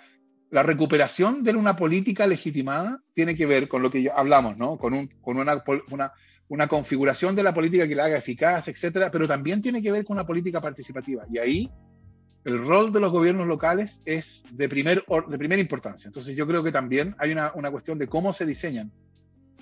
la 0.50 0.63
recuperación 0.63 1.43
de 1.43 1.56
una 1.56 1.76
política 1.76 2.28
legitimada 2.28 3.02
tiene 3.13 3.36
que 3.36 3.46
ver 3.46 3.67
con 3.67 3.82
lo 3.82 3.89
que 3.89 4.10
hablamos, 4.13 4.58
¿no? 4.58 4.78
Con, 4.78 4.93
un, 4.93 5.08
con 5.22 5.38
una, 5.38 5.63
una, 5.91 6.12
una 6.50 6.67
configuración 6.67 7.36
de 7.36 7.43
la 7.43 7.54
política 7.54 7.88
que 7.88 7.96
la 7.96 8.06
haga 8.06 8.17
eficaz, 8.17 8.67
etcétera, 8.67 9.12
pero 9.12 9.28
también 9.28 9.62
tiene 9.62 9.82
que 9.82 9.91
ver 9.91 10.04
con 10.04 10.17
una 10.17 10.26
política 10.26 10.60
participativa. 10.60 11.24
Y 11.32 11.38
ahí 11.38 11.72
el 12.47 12.65
rol 12.65 12.93
de 12.93 13.01
los 13.01 13.12
gobiernos 13.12 13.45
locales 13.45 14.01
es 14.05 14.45
de, 14.51 14.69
primer, 14.69 15.03
de 15.05 15.38
primera 15.38 15.62
importancia. 15.62 16.07
Entonces 16.07 16.33
yo 16.33 16.47
creo 16.47 16.63
que 16.63 16.71
también 16.71 17.13
hay 17.19 17.33
una, 17.33 17.51
una 17.55 17.69
cuestión 17.69 17.99
de 17.99 18.07
cómo 18.07 18.31
se 18.31 18.45
diseñan, 18.45 18.89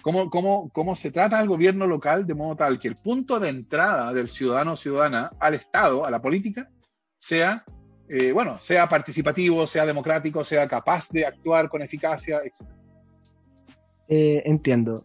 cómo, 0.04 0.30
cómo, 0.30 0.70
cómo 0.70 0.96
se 0.96 1.10
trata 1.10 1.40
al 1.40 1.48
gobierno 1.48 1.88
local 1.88 2.28
de 2.28 2.36
modo 2.36 2.56
tal 2.56 2.80
que 2.80 2.88
el 2.88 2.96
punto 2.96 3.40
de 3.40 3.50
entrada 3.50 4.14
del 4.14 4.30
ciudadano 4.30 4.74
o 4.74 4.78
ciudadana 4.78 5.32
al 5.40 5.56
Estado, 5.56 6.06
a 6.06 6.12
la 6.12 6.22
política, 6.22 6.70
sea, 7.18 7.66
eh, 8.08 8.32
bueno, 8.32 8.60
sea 8.60 8.88
participativo, 8.88 9.66
sea 9.66 9.88
democrático, 9.88 10.44
sea 10.44 10.68
capaz 10.68 11.10
de 11.10 11.26
actuar 11.26 11.70
con 11.70 11.82
eficacia, 11.82 12.42
etc. 12.44 12.70
Eh, 14.10 14.44
entiendo. 14.46 15.04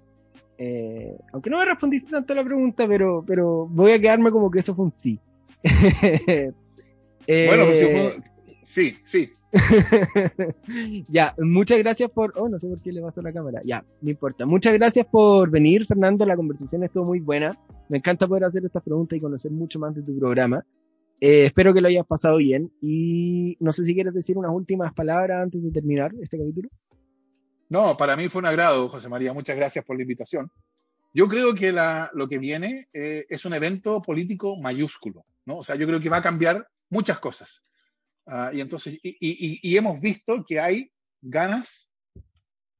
Eh, 0.58 1.16
aunque 1.32 1.48
no 1.48 1.56
me 1.56 1.64
respondiste 1.64 2.10
tanto 2.10 2.34
a 2.34 2.36
la 2.36 2.44
pregunta, 2.44 2.86
pero, 2.86 3.24
pero 3.26 3.66
voy 3.68 3.92
a 3.92 3.98
quedarme 3.98 4.30
como 4.30 4.50
que 4.50 4.58
eso 4.58 4.74
fue 4.74 4.84
un 4.84 4.92
sí. 4.92 5.18
Eh, 7.26 7.46
bueno, 7.46 7.66
pues 7.66 8.16
sí, 8.62 8.96
sí. 9.04 9.32
ya, 11.08 11.34
muchas 11.38 11.78
gracias 11.78 12.10
por. 12.10 12.32
Oh, 12.36 12.48
no 12.48 12.58
sé 12.58 12.68
por 12.68 12.80
qué 12.80 12.92
le 12.92 13.00
pasó 13.00 13.20
la 13.20 13.32
cámara. 13.32 13.60
Ya, 13.64 13.84
no 14.00 14.10
importa. 14.10 14.46
Muchas 14.46 14.72
gracias 14.74 15.06
por 15.06 15.50
venir, 15.50 15.86
Fernando. 15.86 16.24
La 16.24 16.36
conversación 16.36 16.84
estuvo 16.84 17.04
muy 17.04 17.20
buena. 17.20 17.58
Me 17.88 17.98
encanta 17.98 18.28
poder 18.28 18.44
hacer 18.44 18.64
estas 18.64 18.82
preguntas 18.82 19.16
y 19.16 19.20
conocer 19.20 19.50
mucho 19.50 19.78
más 19.78 19.94
de 19.94 20.02
tu 20.02 20.16
programa. 20.18 20.64
Eh, 21.20 21.46
espero 21.46 21.74
que 21.74 21.80
lo 21.80 21.88
hayas 21.88 22.06
pasado 22.06 22.36
bien. 22.36 22.72
Y 22.80 23.56
no 23.60 23.72
sé 23.72 23.84
si 23.84 23.94
quieres 23.94 24.14
decir 24.14 24.38
unas 24.38 24.52
últimas 24.52 24.94
palabras 24.94 25.42
antes 25.42 25.62
de 25.62 25.70
terminar 25.70 26.12
este 26.20 26.38
capítulo. 26.38 26.68
No, 27.68 27.96
para 27.96 28.16
mí 28.16 28.28
fue 28.28 28.40
un 28.40 28.46
agrado, 28.46 28.88
José 28.88 29.08
María. 29.08 29.32
Muchas 29.32 29.56
gracias 29.56 29.84
por 29.84 29.96
la 29.96 30.02
invitación. 30.02 30.50
Yo 31.12 31.28
creo 31.28 31.54
que 31.54 31.72
la, 31.72 32.10
lo 32.14 32.28
que 32.28 32.38
viene 32.38 32.88
eh, 32.92 33.26
es 33.28 33.44
un 33.44 33.52
evento 33.52 34.00
político 34.00 34.56
mayúsculo, 34.56 35.24
¿no? 35.44 35.58
O 35.58 35.64
sea, 35.64 35.74
yo 35.74 35.86
creo 35.86 36.00
que 36.00 36.08
va 36.08 36.18
a 36.18 36.22
cambiar 36.22 36.68
muchas 36.90 37.18
cosas. 37.18 37.62
Uh, 38.26 38.54
y 38.54 38.60
entonces, 38.60 38.98
y, 39.02 39.76
hemos 39.76 40.00
visto 40.00 40.44
que 40.46 40.60
hay 40.60 40.92
ganas 41.22 41.88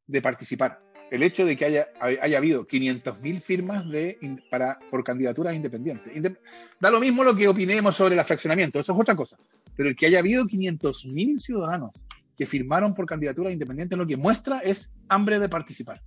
de 0.06 0.20
participar. 0.20 0.82
El 1.10 1.22
hecho 1.24 1.44
de 1.44 1.56
que 1.56 1.64
haya, 1.64 1.88
haya 2.00 2.38
habido 2.38 2.66
500.000 2.66 3.40
firmas 3.40 3.88
de, 3.88 4.18
para, 4.48 4.78
por 4.90 5.02
candidaturas 5.02 5.54
independientes. 5.54 6.14
Indep 6.14 6.38
da 6.78 6.90
lo 6.90 7.00
mismo 7.00 7.24
lo 7.24 7.34
que 7.34 7.48
opinemos 7.48 7.96
sobre 7.96 8.16
el 8.16 8.24
fraccionamiento, 8.24 8.78
eso 8.78 8.92
es 8.92 9.00
otra 9.00 9.16
cosa. 9.16 9.36
Pero 9.76 9.88
el 9.88 9.96
que 9.96 10.06
haya 10.06 10.20
habido 10.20 10.44
500.000 10.44 11.40
ciudadanos 11.40 11.90
que 12.36 12.46
firmaron 12.46 12.94
por 12.94 13.06
candidaturas 13.06 13.52
independientes, 13.52 13.98
lo 13.98 14.06
que 14.06 14.16
muestra 14.16 14.60
es 14.60 14.94
hambre 15.08 15.38
de 15.38 15.48
participar. 15.48 16.00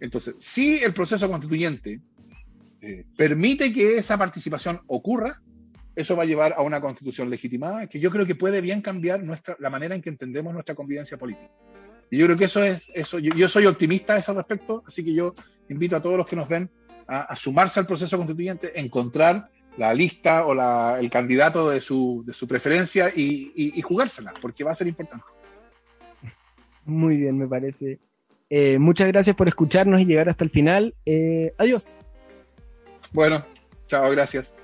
Entonces, 0.00 0.34
si 0.38 0.76
el 0.76 0.92
proceso 0.92 1.28
constituyente 1.30 2.00
eh, 2.80 3.04
permite 3.16 3.72
que 3.72 3.96
esa 3.96 4.18
participación 4.18 4.80
ocurra, 4.86 5.40
eso 5.96 6.16
va 6.16 6.24
a 6.24 6.26
llevar 6.26 6.54
a 6.56 6.62
una 6.62 6.80
constitución 6.80 7.30
legitimada 7.30 7.86
que 7.86 8.00
yo 8.00 8.10
creo 8.10 8.26
que 8.26 8.34
puede 8.34 8.60
bien 8.60 8.80
cambiar 8.80 9.22
nuestra, 9.22 9.56
la 9.58 9.70
manera 9.70 9.94
en 9.94 10.02
que 10.02 10.10
entendemos 10.10 10.52
nuestra 10.52 10.74
convivencia 10.74 11.16
política. 11.16 11.50
Y 12.10 12.18
yo 12.18 12.26
creo 12.26 12.36
que 12.36 12.44
eso 12.44 12.62
es, 12.62 12.90
eso, 12.94 13.18
yo, 13.18 13.34
yo 13.34 13.48
soy 13.48 13.66
optimista 13.66 14.14
a 14.14 14.18
ese 14.18 14.32
respecto, 14.32 14.82
así 14.86 15.04
que 15.04 15.14
yo 15.14 15.32
invito 15.68 15.96
a 15.96 16.02
todos 16.02 16.16
los 16.16 16.26
que 16.26 16.36
nos 16.36 16.48
ven 16.48 16.70
a, 17.06 17.22
a 17.22 17.36
sumarse 17.36 17.80
al 17.80 17.86
proceso 17.86 18.16
constituyente, 18.16 18.78
encontrar 18.78 19.50
la 19.76 19.92
lista 19.94 20.46
o 20.46 20.54
la, 20.54 20.98
el 21.00 21.10
candidato 21.10 21.70
de 21.70 21.80
su, 21.80 22.22
de 22.26 22.32
su 22.32 22.46
preferencia 22.46 23.10
y, 23.14 23.52
y, 23.54 23.78
y, 23.78 23.82
jugársela, 23.82 24.32
porque 24.40 24.64
va 24.64 24.72
a 24.72 24.74
ser 24.74 24.86
importante. 24.86 25.24
Muy 26.84 27.16
bien, 27.16 27.38
me 27.38 27.48
parece. 27.48 27.98
Eh, 28.50 28.78
muchas 28.78 29.08
gracias 29.08 29.34
por 29.34 29.48
escucharnos 29.48 30.00
y 30.00 30.04
llegar 30.04 30.28
hasta 30.28 30.44
el 30.44 30.50
final. 30.50 30.94
Eh, 31.06 31.52
adiós. 31.58 32.08
Bueno, 33.12 33.44
chao, 33.86 34.10
gracias. 34.10 34.54